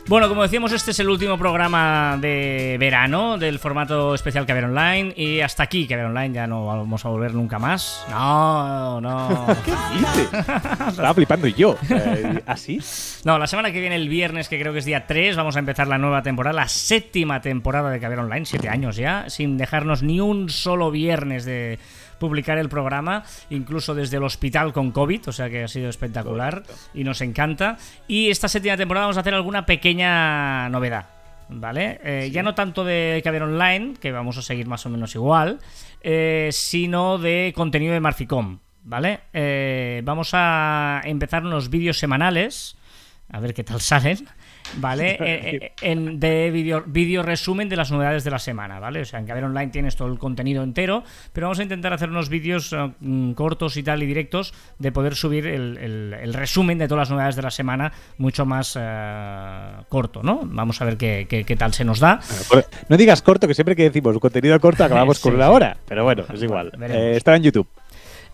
Bueno, 0.09 0.27
como 0.27 0.41
decíamos, 0.41 0.71
este 0.71 0.89
es 0.89 0.99
el 1.01 1.07
último 1.07 1.37
programa 1.37 2.17
de 2.19 2.77
verano 2.79 3.37
del 3.37 3.59
formato 3.59 4.15
especial 4.15 4.47
Caber 4.47 4.65
Online. 4.65 5.13
Y 5.15 5.41
hasta 5.41 5.61
aquí, 5.61 5.87
Caber 5.87 6.05
Online, 6.05 6.33
ya 6.33 6.47
no 6.47 6.65
vamos 6.65 7.05
a 7.05 7.09
volver 7.09 7.35
nunca 7.35 7.59
más. 7.59 8.03
No, 8.09 8.99
no. 8.99 9.45
¿Qué 9.65 9.71
dices? 9.93 10.29
Estaba 10.87 11.13
flipando 11.13 11.45
yo. 11.45 11.77
Eh, 11.91 12.41
¿Así? 12.47 12.79
No, 13.23 13.37
la 13.37 13.45
semana 13.45 13.71
que 13.71 13.81
viene, 13.81 13.97
el 13.97 14.09
viernes, 14.09 14.49
que 14.49 14.59
creo 14.59 14.73
que 14.73 14.79
es 14.79 14.85
día 14.85 15.05
3, 15.05 15.35
vamos 15.35 15.55
a 15.57 15.59
empezar 15.59 15.87
la 15.87 15.99
nueva 15.99 16.23
temporada, 16.23 16.55
la 16.55 16.67
séptima 16.67 17.39
temporada 17.41 17.91
de 17.91 17.99
Caber 17.99 18.17
Online, 18.17 18.47
siete 18.47 18.67
años 18.67 18.95
ya, 18.95 19.29
sin 19.29 19.59
dejarnos 19.59 20.01
ni 20.01 20.19
un 20.19 20.49
solo 20.49 20.89
viernes 20.89 21.45
de 21.45 21.77
publicar 22.19 22.57
el 22.57 22.69
programa, 22.69 23.23
incluso 23.49 23.95
desde 23.95 24.17
el 24.17 24.23
hospital 24.23 24.73
con 24.73 24.91
COVID, 24.91 25.29
o 25.29 25.31
sea 25.31 25.49
que 25.49 25.63
ha 25.63 25.67
sido 25.67 25.89
espectacular 25.89 26.63
y 26.93 27.03
nos 27.03 27.21
encanta. 27.21 27.77
Y 28.07 28.29
esta 28.29 28.47
séptima 28.47 28.77
temporada 28.77 29.05
vamos 29.05 29.17
a 29.17 29.21
hacer 29.21 29.33
alguna 29.33 29.65
pequeña 29.65 30.69
novedad. 30.69 31.07
¿Vale? 31.51 31.99
Eh, 32.03 32.29
Ya 32.31 32.43
no 32.43 32.53
tanto 32.53 32.83
de 32.83 33.21
Caber 33.23 33.41
Online, 33.41 33.95
que 33.99 34.11
vamos 34.11 34.37
a 34.37 34.43
seguir 34.43 34.67
más 34.67 34.85
o 34.85 34.89
menos 34.89 35.15
igual, 35.15 35.59
eh, 36.01 36.49
sino 36.51 37.17
de 37.17 37.53
contenido 37.55 37.93
de 37.93 37.99
Marficom. 37.99 38.59
¿Vale? 38.83 39.21
Eh, 39.33 40.01
vamos 40.05 40.31
a 40.33 41.01
empezar 41.05 41.43
unos 41.45 41.69
vídeos 41.69 41.97
semanales, 41.97 42.77
a 43.29 43.39
ver 43.39 43.53
qué 43.53 43.63
tal 43.63 43.81
salen, 43.81 44.27
¿vale? 44.77 45.17
Eh, 45.29 45.59
eh, 45.61 45.71
en, 45.81 46.19
de 46.19 46.49
vídeo 46.51 46.83
vídeo 46.85 47.23
resumen 47.23 47.69
de 47.69 47.75
las 47.75 47.91
novedades 47.91 48.23
de 48.23 48.31
la 48.31 48.39
semana, 48.39 48.79
¿vale? 48.79 49.01
O 49.01 49.05
sea, 49.05 49.19
en 49.19 49.25
Caber 49.25 49.43
Online 49.43 49.71
tienes 49.71 49.95
todo 49.95 50.07
el 50.07 50.17
contenido 50.19 50.63
entero, 50.63 51.03
pero 51.33 51.47
vamos 51.47 51.59
a 51.59 51.63
intentar 51.63 51.93
hacer 51.93 52.09
unos 52.09 52.29
vídeos 52.29 52.73
eh, 52.73 52.91
mm, 52.99 53.31
cortos 53.33 53.77
y 53.77 53.83
tal 53.83 54.01
y 54.03 54.05
directos 54.05 54.53
de 54.79 54.91
poder 54.91 55.15
subir 55.15 55.47
el, 55.47 55.77
el- 55.77 56.13
el 56.13 56.33
resumen 56.33 56.77
de 56.77 56.87
todas 56.87 57.03
las 57.03 57.11
novedades 57.11 57.35
de 57.35 57.41
la 57.41 57.51
semana 57.51 57.91
mucho 58.17 58.45
más 58.45 58.77
corto, 59.89 60.21
¿no? 60.23 60.41
Vamos 60.43 60.81
a 60.81 60.85
ver 60.85 60.97
qué, 60.97 61.25
qué- 61.29 61.43
qué 61.43 61.55
tal 61.55 61.73
se 61.73 61.83
nos 61.85 61.99
da. 61.99 62.19
No 62.87 62.97
digas 62.97 63.21
corto, 63.21 63.47
que 63.47 63.53
siempre 63.53 63.75
que 63.75 63.83
decimos 63.83 64.17
contenido 64.19 64.59
corto 64.59 64.83
acabamos 64.83 65.17
Sí, 65.19 65.23
con 65.23 65.35
una 65.35 65.47
sí. 65.47 65.51
hora. 65.53 65.77
Pero 65.87 66.03
bueno, 66.03 66.23
es 66.33 66.41
igual. 66.43 66.71
Bueno. 66.77 66.93
Eh, 66.93 67.19
en 67.25 67.43
YouTube. 67.43 67.67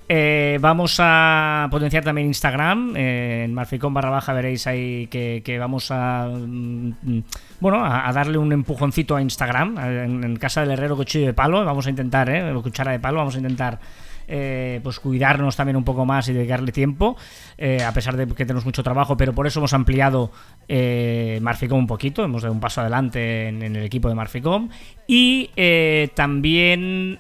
Eh, 0.08 0.60
vamos 0.62 0.98
a 1.00 1.68
potenciar 1.72 2.04
también 2.04 2.28
Instagram. 2.28 2.96
eh, 2.96 3.44
en 3.46 3.54
Marficom 3.54 3.94
barra 3.94 4.12
baja 4.12 4.34
veréis 4.34 4.68
ahí 4.68 5.08
que, 5.08 5.58
vamos 5.60 5.90
a. 5.90 6.28
mm, 6.28 7.24
bueno, 7.60 7.84
a, 7.84 8.12
darle 8.14 8.38
un 8.38 8.54
empujoncito 8.54 9.16
a 9.16 9.22
Instagram. 9.22 9.78
eh, 9.80 10.04
En, 10.04 10.36
casa 10.38 10.62
del 10.62 10.72
herrero 10.72 10.96
cuchillo 10.96 11.28
de 11.28 11.34
palo. 11.34 11.66
Vamos 11.66 11.88
a 11.88 11.90
intentar, 11.90 12.30
¿eh? 12.30 12.54
Cuchara 12.62 12.92
de 12.92 13.00
palo. 13.00 13.18
Vamos 13.18 13.36
a 13.36 13.38
intentar. 13.40 13.80
Eh, 14.28 14.80
pues 14.84 15.00
cuidarnos 15.00 15.56
también 15.56 15.76
un 15.76 15.84
poco 15.84 16.06
más 16.06 16.28
y 16.30 16.34
dedicarle 16.34 16.72
tiempo, 16.72 17.16
eh, 17.58 17.84
a 17.84 17.92
pesar 17.94 18.16
de 18.18 18.28
que 18.28 18.46
tenemos 18.46 18.66
mucho 18.66 18.84
trabajo, 18.84 19.16
pero 19.18 19.34
por 19.34 19.48
eso 19.48 19.60
hemos 19.60 19.74
ampliado 19.74 20.32
eh, 20.68 21.40
Marficom 21.42 21.80
un 21.80 21.88
poquito, 21.88 22.24
hemos 22.24 22.42
dado 22.42 22.54
un 22.54 22.60
paso 22.60 22.82
adelante 22.82 23.48
en, 23.48 23.62
en 23.64 23.76
el 23.76 23.84
equipo 23.86 24.10
de 24.10 24.16
Marficom 24.16 24.70
y 25.08 25.50
eh, 25.56 26.10
también, 26.16 27.20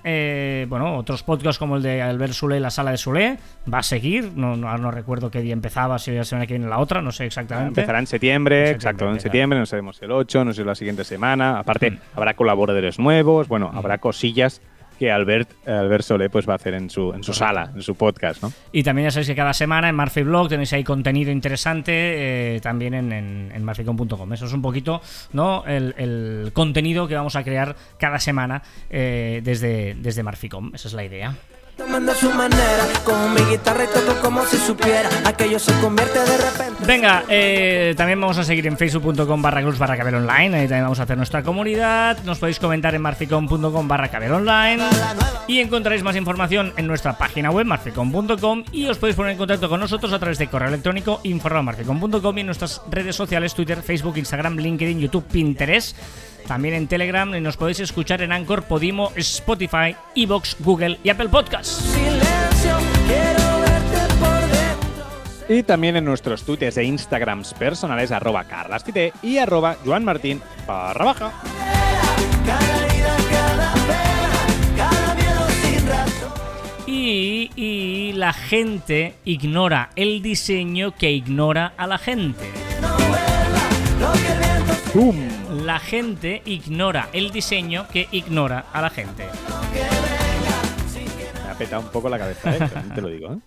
bueno, 0.67 0.97
otros 0.97 1.23
podcasts 1.23 1.59
como 1.59 1.77
el 1.77 1.83
de 1.83 2.01
Albert 2.01 2.33
Sule, 2.33 2.59
la 2.59 2.69
sala 2.69 2.91
de 2.91 2.97
Sule, 2.97 3.37
va 3.71 3.79
a 3.79 3.83
seguir, 3.83 4.31
no, 4.35 4.55
no, 4.55 4.75
no 4.77 4.91
recuerdo 4.91 5.29
qué 5.31 5.41
día 5.41 5.53
empezaba, 5.53 5.99
si 5.99 6.11
la 6.11 6.23
semana 6.23 6.47
que 6.47 6.53
viene 6.55 6.67
la 6.69 6.79
otra, 6.79 7.01
no 7.01 7.11
sé 7.11 7.25
exactamente. 7.25 7.81
Empezará 7.81 7.99
en 7.99 8.07
septiembre, 8.07 8.69
En 8.69 8.75
exacto, 8.75 9.05
septiembre, 9.05 9.13
en 9.15 9.21
septiembre, 9.21 9.59
no 9.59 9.65
sabemos 9.65 10.01
el 10.01 10.11
8, 10.11 10.45
no 10.45 10.53
sé 10.53 10.63
la 10.65 10.75
siguiente 10.75 11.03
semana. 11.03 11.59
Aparte, 11.59 11.91
Mm. 11.91 11.97
habrá 12.15 12.33
colaboradores 12.35 12.97
nuevos, 12.99 13.47
bueno, 13.47 13.71
habrá 13.73 13.97
cosillas 13.99 14.61
que 14.97 15.11
Albert, 15.11 15.67
Albert 15.67 16.03
Solé 16.03 16.29
pues 16.29 16.47
va 16.47 16.53
a 16.53 16.55
hacer 16.55 16.73
en 16.73 16.89
su, 16.89 17.13
en 17.13 17.23
su 17.23 17.33
sala, 17.33 17.71
en 17.73 17.81
su 17.81 17.95
podcast, 17.95 18.41
¿no? 18.41 18.51
Y 18.71 18.83
también 18.83 19.07
ya 19.07 19.11
sabéis 19.11 19.27
que 19.27 19.35
cada 19.35 19.53
semana 19.53 19.89
en 19.89 19.95
Marfi 19.95 20.23
Blog 20.23 20.49
tenéis 20.49 20.73
ahí 20.73 20.83
contenido 20.83 21.31
interesante 21.31 22.55
eh, 22.55 22.59
también 22.61 22.93
en, 22.93 23.11
en, 23.11 23.51
en 23.53 23.63
marficom.com. 23.63 24.33
Eso 24.33 24.45
es 24.45 24.53
un 24.53 24.61
poquito 24.61 25.01
¿no? 25.33 25.63
el, 25.65 25.93
el 25.97 26.51
contenido 26.53 27.07
que 27.07 27.15
vamos 27.15 27.35
a 27.35 27.43
crear 27.43 27.75
cada 27.97 28.19
semana 28.19 28.61
eh, 28.89 29.41
desde, 29.43 29.95
desde 29.95 30.23
Marficom. 30.23 30.71
Esa 30.73 30.87
es 30.87 30.93
la 30.93 31.03
idea. 31.03 31.35
Venga, 36.87 37.23
eh, 37.27 37.93
también 37.97 38.21
vamos 38.21 38.37
a 38.37 38.43
seguir 38.45 38.65
en 38.67 38.77
facebook.com 38.77 39.41
barra 39.41 39.61
cruz 39.61 39.77
barra 39.77 39.97
caber 39.97 40.15
online. 40.15 40.55
Ahí 40.55 40.67
también 40.67 40.83
vamos 40.83 40.99
a 40.99 41.03
hacer 41.03 41.17
nuestra 41.17 41.43
comunidad. 41.43 42.23
Nos 42.23 42.39
podéis 42.39 42.59
comentar 42.59 42.95
en 42.95 43.01
marficom.com 43.01 43.87
barra 43.87 44.07
caber 44.07 44.31
online. 44.31 44.83
Y 45.47 45.59
encontraréis 45.59 46.03
más 46.03 46.15
información 46.15 46.71
en 46.77 46.87
nuestra 46.87 47.17
página 47.17 47.51
web 47.51 47.65
marficom.com. 47.65 48.63
Y 48.71 48.87
os 48.87 48.97
podéis 48.97 49.17
poner 49.17 49.33
en 49.33 49.37
contacto 49.37 49.67
con 49.67 49.79
nosotros 49.79 50.13
a 50.13 50.19
través 50.19 50.37
de 50.37 50.47
correo 50.47 50.69
electrónico 50.69 51.19
info@marficom.com 51.23 52.37
y 52.37 52.41
en 52.41 52.45
nuestras 52.45 52.81
redes 52.89 53.17
sociales 53.17 53.53
Twitter, 53.53 53.81
Facebook, 53.81 54.17
Instagram, 54.17 54.57
LinkedIn, 54.57 54.99
YouTube, 54.99 55.25
Pinterest. 55.25 55.97
También 56.47 56.75
en 56.75 56.87
Telegram 56.87 57.33
y 57.33 57.41
nos 57.41 57.57
podéis 57.57 57.79
escuchar 57.79 58.21
en 58.21 58.31
Anchor, 58.31 58.63
Podimo, 58.63 59.11
Spotify, 59.15 59.95
Evox, 60.15 60.57
Google 60.59 60.99
y 61.03 61.09
Apple 61.09 61.29
Podcasts. 61.29 61.83
Y 65.47 65.63
también 65.63 65.95
en 65.95 66.05
nuestros 66.05 66.43
twitters 66.43 66.77
e 66.77 66.83
instagrams 66.83 67.53
personales, 67.53 68.11
arroba 68.11 68.45
carlaspite 68.45 69.13
y 69.21 69.37
arroba 69.37 69.77
joanmartin 69.85 70.41
barra 70.67 71.05
baja. 71.05 71.31
Y, 76.87 77.51
y 77.55 78.13
la 78.13 78.33
gente 78.33 79.15
ignora 79.25 79.89
el 79.95 80.21
diseño 80.21 80.95
que 80.95 81.11
ignora 81.11 81.73
a 81.77 81.87
la 81.87 81.97
gente. 81.97 82.51
Lo 84.95 85.11
La 85.65 85.79
gente 85.79 86.43
ignora 86.45 87.09
el 87.11 87.31
diseño 87.31 87.87
que 87.91 88.07
ignora 88.11 88.65
a 88.71 88.83
la 88.83 88.91
gente. 88.91 89.25
Me 91.43 91.49
ha 91.49 91.57
petado 91.57 91.81
un 91.81 91.87
poco 91.89 92.07
la 92.07 92.19
cabeza, 92.19 92.55
¿eh? 92.55 92.69
Te 92.93 93.01
lo 93.01 93.07
digo, 93.07 93.33
¿eh? 93.33 93.37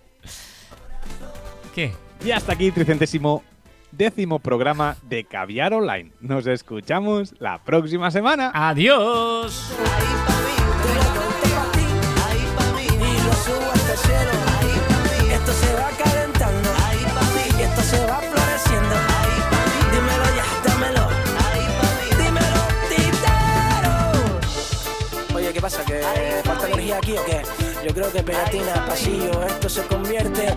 ¿Qué? 1.72 1.92
Y 2.24 2.32
hasta 2.32 2.54
aquí, 2.54 2.72
tricentésimo 2.72 3.44
décimo 3.92 4.40
programa 4.40 4.96
de 5.02 5.26
Caviar 5.26 5.72
Online. 5.72 6.10
Nos 6.18 6.48
escuchamos 6.48 7.36
la 7.38 7.62
próxima 7.62 8.10
semana. 8.10 8.50
¡Adiós! 8.52 9.72
Creo 27.98 28.12
que 28.12 28.22
pegatina, 28.22 28.86
pasillo, 28.86 29.42
esto 29.44 29.68
se 29.68 29.82
convierte 29.82 30.54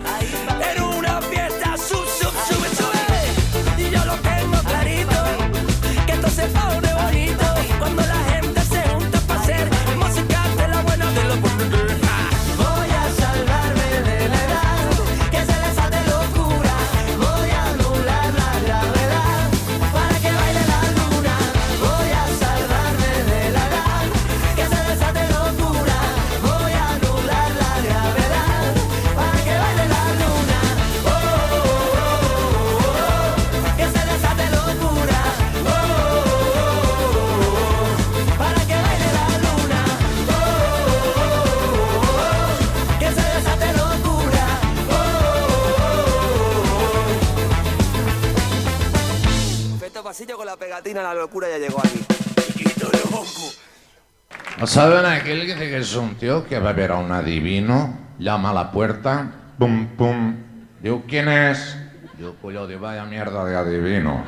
la 51.14 51.22
locura 51.22 51.50
ya 51.50 51.58
llegó 51.58 51.80
aquí. 51.80 52.06
¿No 54.58 54.68
saben 54.68 55.06
aquel 55.06 55.42
que 55.42 55.54
dice 55.54 55.70
que 55.70 55.78
es 55.78 55.96
un 55.96 56.16
tío 56.16 56.46
que 56.48 56.60
va 56.60 56.70
a 56.70 56.74
ver 56.74 56.92
a 56.92 56.98
un 56.98 57.12
adivino? 57.12 57.98
Llama 58.20 58.52
a 58.52 58.54
la 58.54 58.72
puerta, 58.72 59.32
pum, 59.58 59.88
pum. 59.98 60.36
Digo, 60.82 61.04
¿quién 61.08 61.28
es? 61.30 61.76
Digo, 62.18 62.36
coño, 62.42 62.68
de 62.68 62.78
vaya 62.78 63.04
mierda 63.06 63.44
de 63.44 63.56
adivino. 63.56 64.24